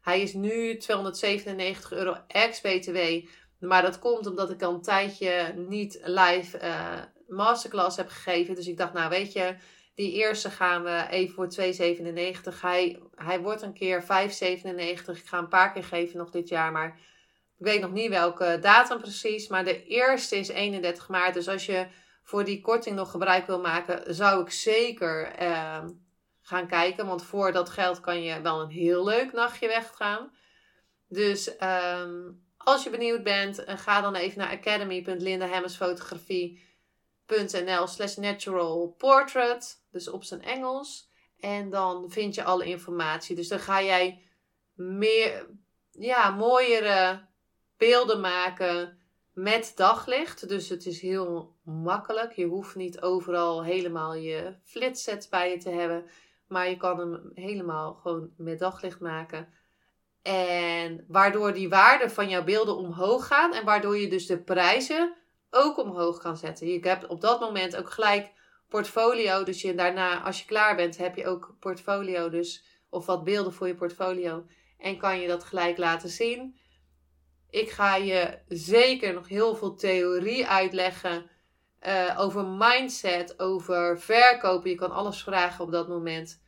Hij 0.00 0.20
is 0.20 0.32
nu 0.32 0.76
297 0.76 1.92
euro 1.92 2.16
ex-BTW. 2.26 3.26
Maar 3.58 3.82
dat 3.82 3.98
komt 3.98 4.26
omdat 4.26 4.50
ik 4.50 4.62
al 4.62 4.74
een 4.74 4.82
tijdje 4.82 5.54
niet 5.56 6.00
live 6.04 6.58
uh, 6.62 7.02
masterclass 7.28 7.96
heb 7.96 8.08
gegeven. 8.08 8.54
Dus 8.54 8.66
ik 8.66 8.76
dacht, 8.76 8.92
nou 8.92 9.10
weet 9.10 9.32
je, 9.32 9.56
die 9.94 10.12
eerste 10.12 10.50
gaan 10.50 10.82
we 10.82 11.06
even 11.10 11.34
voor 11.34 11.48
2,97. 12.54 12.60
Hij, 12.60 13.02
hij 13.14 13.40
wordt 13.40 13.62
een 13.62 13.72
keer 13.72 14.02
5,97. 14.02 14.06
Ik 14.06 15.02
ga 15.24 15.38
een 15.38 15.48
paar 15.48 15.72
keer 15.72 15.84
geven 15.84 16.18
nog 16.18 16.30
dit 16.30 16.48
jaar. 16.48 16.72
Maar 16.72 16.98
ik 17.58 17.64
weet 17.64 17.80
nog 17.80 17.92
niet 17.92 18.08
welke 18.08 18.58
datum 18.60 19.00
precies. 19.00 19.48
Maar 19.48 19.64
de 19.64 19.84
eerste 19.84 20.36
is 20.36 20.48
31 20.48 21.08
maart. 21.08 21.34
Dus 21.34 21.48
als 21.48 21.66
je 21.66 21.86
voor 22.22 22.44
die 22.44 22.60
korting 22.60 22.96
nog 22.96 23.10
gebruik 23.10 23.46
wil 23.46 23.60
maken, 23.60 24.14
zou 24.14 24.42
ik 24.42 24.50
zeker 24.50 25.42
uh, 25.42 25.84
gaan 26.42 26.66
kijken. 26.66 27.06
Want 27.06 27.24
voor 27.24 27.52
dat 27.52 27.70
geld 27.70 28.00
kan 28.00 28.22
je 28.22 28.40
wel 28.40 28.60
een 28.60 28.70
heel 28.70 29.04
leuk 29.04 29.32
nachtje 29.32 29.66
weggaan. 29.66 30.32
Dus 31.08 31.50
um, 32.00 32.42
als 32.56 32.84
je 32.84 32.90
benieuwd 32.90 33.22
bent, 33.22 33.62
ga 33.66 34.00
dan 34.00 34.14
even 34.14 34.38
naar 34.38 34.50
academy.lindahemmersfotografie 34.50 36.73
nl 37.26 37.86
slash 37.86 38.16
natural 38.16 38.94
portrait. 38.98 39.84
Dus 39.90 40.08
op 40.08 40.24
zijn 40.24 40.42
Engels. 40.42 41.10
En 41.40 41.70
dan 41.70 42.10
vind 42.10 42.34
je 42.34 42.44
alle 42.44 42.64
informatie. 42.64 43.36
Dus 43.36 43.48
dan 43.48 43.58
ga 43.58 43.82
jij 43.82 44.22
meer, 44.74 45.46
ja, 45.90 46.30
mooiere 46.30 47.26
beelden 47.76 48.20
maken 48.20 48.98
met 49.32 49.72
daglicht. 49.76 50.48
Dus 50.48 50.68
het 50.68 50.86
is 50.86 51.00
heel 51.00 51.56
makkelijk. 51.62 52.32
Je 52.32 52.46
hoeft 52.46 52.74
niet 52.74 53.00
overal 53.00 53.64
helemaal 53.64 54.14
je 54.14 54.54
flitsets 54.62 55.28
bij 55.28 55.50
je 55.50 55.56
te 55.56 55.70
hebben. 55.70 56.04
Maar 56.48 56.68
je 56.68 56.76
kan 56.76 56.98
hem 56.98 57.30
helemaal 57.34 57.94
gewoon 57.94 58.30
met 58.36 58.58
daglicht 58.58 59.00
maken. 59.00 59.48
En 60.22 61.04
waardoor 61.08 61.52
die 61.52 61.68
waarden 61.68 62.10
van 62.10 62.28
jouw 62.28 62.44
beelden 62.44 62.76
omhoog 62.76 63.26
gaan 63.26 63.52
en 63.52 63.64
waardoor 63.64 63.96
je 63.96 64.08
dus 64.08 64.26
de 64.26 64.38
prijzen 64.38 65.14
ook 65.54 65.78
omhoog 65.78 66.18
kan 66.18 66.36
zetten. 66.36 66.66
Je 66.66 66.78
hebt 66.80 67.06
op 67.06 67.20
dat 67.20 67.40
moment 67.40 67.76
ook 67.76 67.90
gelijk 67.90 68.32
portfolio. 68.68 69.42
Dus 69.42 69.62
je, 69.62 69.74
daarna, 69.74 70.22
als 70.22 70.40
je 70.40 70.46
klaar 70.46 70.76
bent, 70.76 70.96
heb 70.96 71.16
je 71.16 71.26
ook 71.26 71.56
portfolio. 71.60 72.28
Dus, 72.28 72.64
of 72.90 73.06
wat 73.06 73.24
beelden 73.24 73.52
voor 73.52 73.66
je 73.66 73.74
portfolio. 73.74 74.46
En 74.78 74.98
kan 74.98 75.20
je 75.20 75.28
dat 75.28 75.44
gelijk 75.44 75.78
laten 75.78 76.08
zien. 76.08 76.58
Ik 77.50 77.70
ga 77.70 77.96
je 77.96 78.38
zeker 78.48 79.14
nog 79.14 79.28
heel 79.28 79.56
veel 79.56 79.74
theorie 79.74 80.46
uitleggen. 80.46 81.30
Uh, 81.86 82.16
over 82.18 82.46
mindset, 82.46 83.38
over 83.38 84.00
verkopen. 84.00 84.70
Je 84.70 84.76
kan 84.76 84.90
alles 84.90 85.22
vragen 85.22 85.64
op 85.64 85.70
dat 85.70 85.88
moment. 85.88 86.42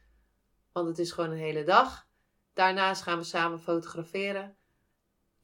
Want 0.72 0.88
het 0.88 0.98
is 0.98 1.12
gewoon 1.12 1.30
een 1.30 1.36
hele 1.36 1.64
dag. 1.64 2.06
Daarnaast 2.54 3.02
gaan 3.02 3.18
we 3.18 3.24
samen 3.24 3.60
fotograferen. 3.60 4.56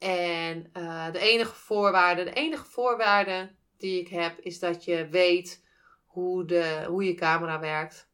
En 0.03 0.69
uh, 0.77 1.11
de 1.11 1.19
enige 1.19 1.55
voorwaarde, 1.55 2.23
de 2.23 2.33
enige 2.33 2.65
voorwaarde 2.65 3.51
die 3.77 3.99
ik 3.99 4.07
heb, 4.07 4.39
is 4.39 4.59
dat 4.59 4.83
je 4.83 5.07
weet 5.07 5.65
hoe, 6.05 6.45
de, 6.45 6.85
hoe 6.87 7.05
je 7.05 7.13
camera 7.13 7.59
werkt. 7.59 8.09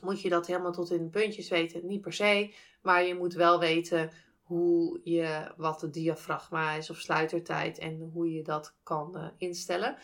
Moet 0.00 0.20
je 0.20 0.28
dat 0.28 0.46
helemaal 0.46 0.72
tot 0.72 0.90
in 0.90 1.02
de 1.02 1.10
puntjes 1.10 1.48
weten? 1.48 1.86
Niet 1.86 2.00
per 2.00 2.12
se. 2.12 2.54
Maar 2.82 3.04
je 3.04 3.14
moet 3.14 3.34
wel 3.34 3.58
weten 3.58 4.10
hoe 4.42 5.00
je, 5.04 5.52
wat 5.56 5.80
de 5.80 5.90
diafragma 5.90 6.72
is 6.72 6.90
of 6.90 6.98
sluitertijd 6.98 7.78
en 7.78 8.10
hoe 8.12 8.32
je 8.32 8.42
dat 8.42 8.74
kan 8.82 9.16
uh, 9.16 9.26
instellen. 9.38 9.96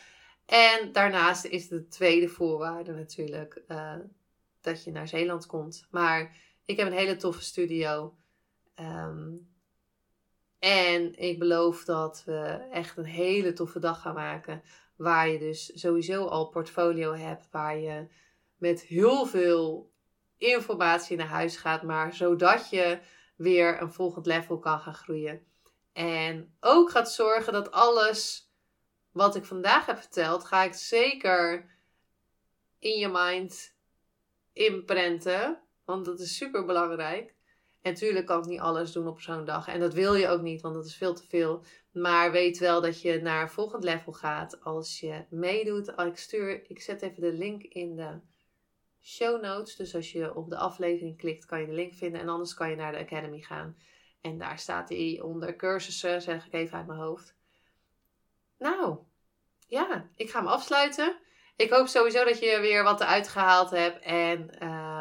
En 0.47 0.93
daarnaast 0.93 1.45
is 1.45 1.69
de 1.69 1.89
tweede 1.89 2.29
voorwaarde 2.29 2.93
natuurlijk 2.93 3.63
uh, 3.69 3.95
dat 4.61 4.85
je 4.85 4.91
naar 4.91 5.09
Zeeland 5.09 5.47
komt. 5.47 5.87
Maar 5.91 6.37
ik 6.65 6.77
heb 6.77 6.87
een 6.87 6.93
hele 6.93 7.17
toffe 7.17 7.43
studio. 7.43 8.15
Um, 8.81 9.50
en 10.61 11.15
ik 11.19 11.39
beloof 11.39 11.85
dat 11.85 12.23
we 12.27 12.67
echt 12.71 12.97
een 12.97 13.05
hele 13.05 13.53
toffe 13.53 13.79
dag 13.79 14.01
gaan 14.01 14.15
maken. 14.15 14.63
Waar 14.97 15.29
je 15.29 15.39
dus 15.39 15.71
sowieso 15.75 16.25
al 16.25 16.49
portfolio 16.49 17.15
hebt. 17.15 17.49
Waar 17.51 17.79
je 17.79 18.09
met 18.57 18.81
heel 18.81 19.27
veel 19.27 19.93
informatie 20.37 21.17
naar 21.17 21.27
huis 21.27 21.57
gaat. 21.57 21.83
Maar 21.83 22.15
zodat 22.15 22.71
je 22.71 22.99
weer 23.37 23.83
een 23.83 23.93
volgend 23.93 24.27
level 24.27 24.59
kan 24.59 24.81
gaan 24.81 24.95
groeien. 24.95 25.47
En 25.93 26.57
ook 26.61 26.91
gaat 26.91 27.13
zorgen 27.13 27.53
dat 27.53 27.71
alles 27.71 28.51
wat 29.13 29.37
ik 29.37 29.45
vandaag 29.45 29.87
heb 29.87 29.99
verteld, 29.99 30.45
ga 30.45 30.63
ik 30.63 30.75
zeker 30.75 31.71
in 32.79 32.99
je 32.99 33.09
mind 33.09 33.75
inprenten. 34.53 35.63
Want 35.85 36.05
dat 36.05 36.21
is 36.21 36.37
super 36.37 36.65
belangrijk. 36.65 37.35
En 37.83 37.93
natuurlijk 37.93 38.27
kan 38.27 38.39
ik 38.39 38.47
niet 38.47 38.61
alles 38.61 38.93
doen 38.93 39.09
op 39.09 39.21
zo'n 39.21 39.45
dag. 39.45 39.69
En 39.69 39.81
dat 39.81 39.95
wil 39.95 40.15
je 40.15 40.29
ook 40.29 40.41
niet, 40.41 40.61
want 40.61 40.75
dat 40.75 40.87
is 40.87 40.97
veel 40.97 41.15
te 41.15 41.27
veel. 41.27 41.65
Maar 41.93 42.33
weet 42.33 42.59
wel 42.59 42.81
dat 42.81 43.01
je 43.01 43.21
naar 43.21 43.51
volgend 43.51 43.85
level 43.85 44.13
gaat 44.13 44.65
als 44.65 45.01
je 45.01 45.25
meedoet. 45.31 45.89
Ik, 45.89 46.17
stuur, 46.17 46.71
ik 46.71 46.81
zet 46.81 47.03
even 47.03 47.21
de 47.21 47.33
link 47.33 47.63
in 47.63 47.97
de 47.97 48.21
show 49.03 49.43
notes. 49.43 49.77
Dus 49.77 49.95
als 49.95 50.13
je 50.13 50.35
op 50.35 50.51
de 50.51 50.57
aflevering 50.57 51.17
klikt, 51.17 51.47
kan 51.47 51.61
je 51.61 51.67
de 51.67 51.73
link 51.73 51.95
vinden. 51.95 52.21
En 52.21 52.29
anders 52.29 52.55
kan 52.55 52.71
je 52.71 52.77
naar 52.77 52.93
de 52.93 52.99
Academy 52.99 53.41
gaan. 53.41 53.77
En 54.21 54.39
daar 54.39 54.59
staat 54.59 54.89
hij 54.89 55.21
onder 55.23 55.57
cursussen, 55.57 56.23
zeg 56.23 56.47
ik 56.47 56.53
even 56.53 56.79
uit 56.79 56.87
mijn 56.87 56.99
hoofd. 56.99 57.37
Nou, 58.59 58.99
ja, 59.67 60.09
ik 60.15 60.31
ga 60.31 60.39
hem 60.39 60.49
afsluiten. 60.49 61.17
Ik 61.57 61.71
hoop 61.71 61.87
sowieso 61.87 62.25
dat 62.25 62.39
je 62.39 62.59
weer 62.61 62.83
wat 62.83 63.01
eruit 63.01 63.29
gehaald 63.29 63.71
hebt. 63.71 64.05
En 64.05 64.59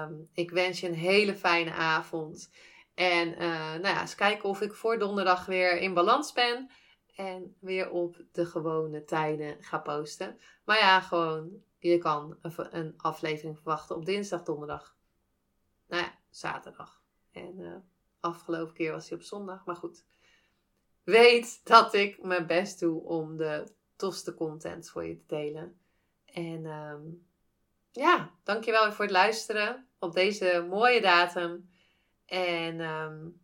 ehm, 0.10 0.22
ik 0.34 0.52
wens 0.52 0.80
je 0.80 0.88
een 0.88 0.94
hele 0.94 1.36
fijne 1.36 1.72
avond. 1.72 2.50
En 2.94 3.28
uh, 3.28 3.72
nou 3.72 3.88
ja, 3.88 4.02
eens 4.02 4.16
kijken 4.16 4.50
of 4.50 4.62
ik 4.62 4.74
voor 4.74 5.00
donderdag 5.00 5.46
weer 5.46 5.78
in 5.78 5.94
balans 5.94 6.34
ben. 6.34 6.70
En 7.16 7.56
weer 7.60 7.90
op 7.90 8.22
de 8.32 8.46
gewone 8.46 9.04
tijden 9.04 9.64
ga 9.64 9.78
posten. 9.78 10.40
Maar 10.66 10.78
ja, 10.78 11.00
gewoon, 11.00 11.64
je 11.78 11.98
kan 11.98 12.38
een, 12.42 12.94
aflevering 12.98 13.56
verwachten 13.56 13.96
op 13.96 14.06
dinsdag, 14.06 14.44
donderdag. 14.44 14.96
Nou 15.88 16.04
ja, 16.04 16.18
zaterdag. 16.30 17.02
En 17.32 17.60
uh, 17.60 17.76
afgelopen 18.20 18.74
keer 18.74 18.92
was 18.92 19.10
hij 19.10 19.18
op 19.18 19.24
zondag. 19.24 19.66
Maar 19.66 19.76
goed. 19.76 20.06
Weet 21.04 21.62
dat 21.64 21.94
ik 21.94 22.24
mijn 22.24 22.48
best 22.48 22.80
doe 22.80 23.04
om 23.04 23.38
de 23.38 23.72
tofste 23.96 24.34
content 24.34 24.90
voor 24.90 25.06
je 25.06 25.18
te 25.18 25.26
delen. 25.28 25.80
En 26.26 26.66
um, 26.66 27.28
ja, 27.92 28.32
dankjewel 28.44 28.92
voor 28.92 29.06
het 29.06 29.14
luisteren 29.14 29.89
op 30.00 30.14
deze 30.14 30.66
mooie 30.70 31.02
datum. 31.02 31.70
En 32.26 32.80
um, 32.80 33.42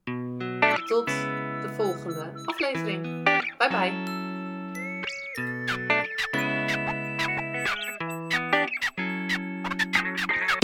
tot 0.86 1.06
de 1.06 1.70
volgende 1.76 2.44
aflevering. 2.46 3.24
Bye 3.58 3.70
bye. 3.70 4.14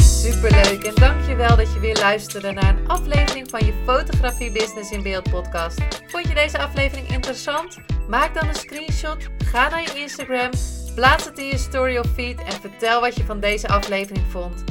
Superleuk 0.02 0.84
en 0.84 0.96
dankjewel 0.96 1.56
dat 1.56 1.74
je 1.74 1.80
weer 1.80 1.98
luisterde 1.98 2.52
naar 2.52 2.78
een 2.78 2.88
aflevering 2.88 3.50
van 3.50 3.66
je 3.66 3.84
Fotografie 3.86 4.52
Business 4.52 4.92
in 4.92 5.04
Beeld 5.04 5.32
podcast. 5.32 5.82
Vond 6.08 6.28
je 6.28 6.34
deze 6.34 6.60
aflevering 6.60 7.08
interessant? 7.08 7.78
Maak 8.08 8.34
dan 8.34 8.48
een 8.48 8.56
screenshot, 8.56 9.28
ga 9.38 9.70
naar 9.70 9.82
je 9.82 10.00
Instagram 10.00 10.50
Plaats 10.96 11.26
het 11.26 11.38
in 11.38 11.46
je 11.46 11.58
story 11.58 11.98
of 11.98 12.08
feed 12.14 12.40
en 12.40 12.52
vertel 12.52 13.02
wat 13.02 13.16
je 13.16 13.24
van 13.24 13.40
deze 13.40 13.68
aflevering 13.68 14.26
vond. 14.32 14.71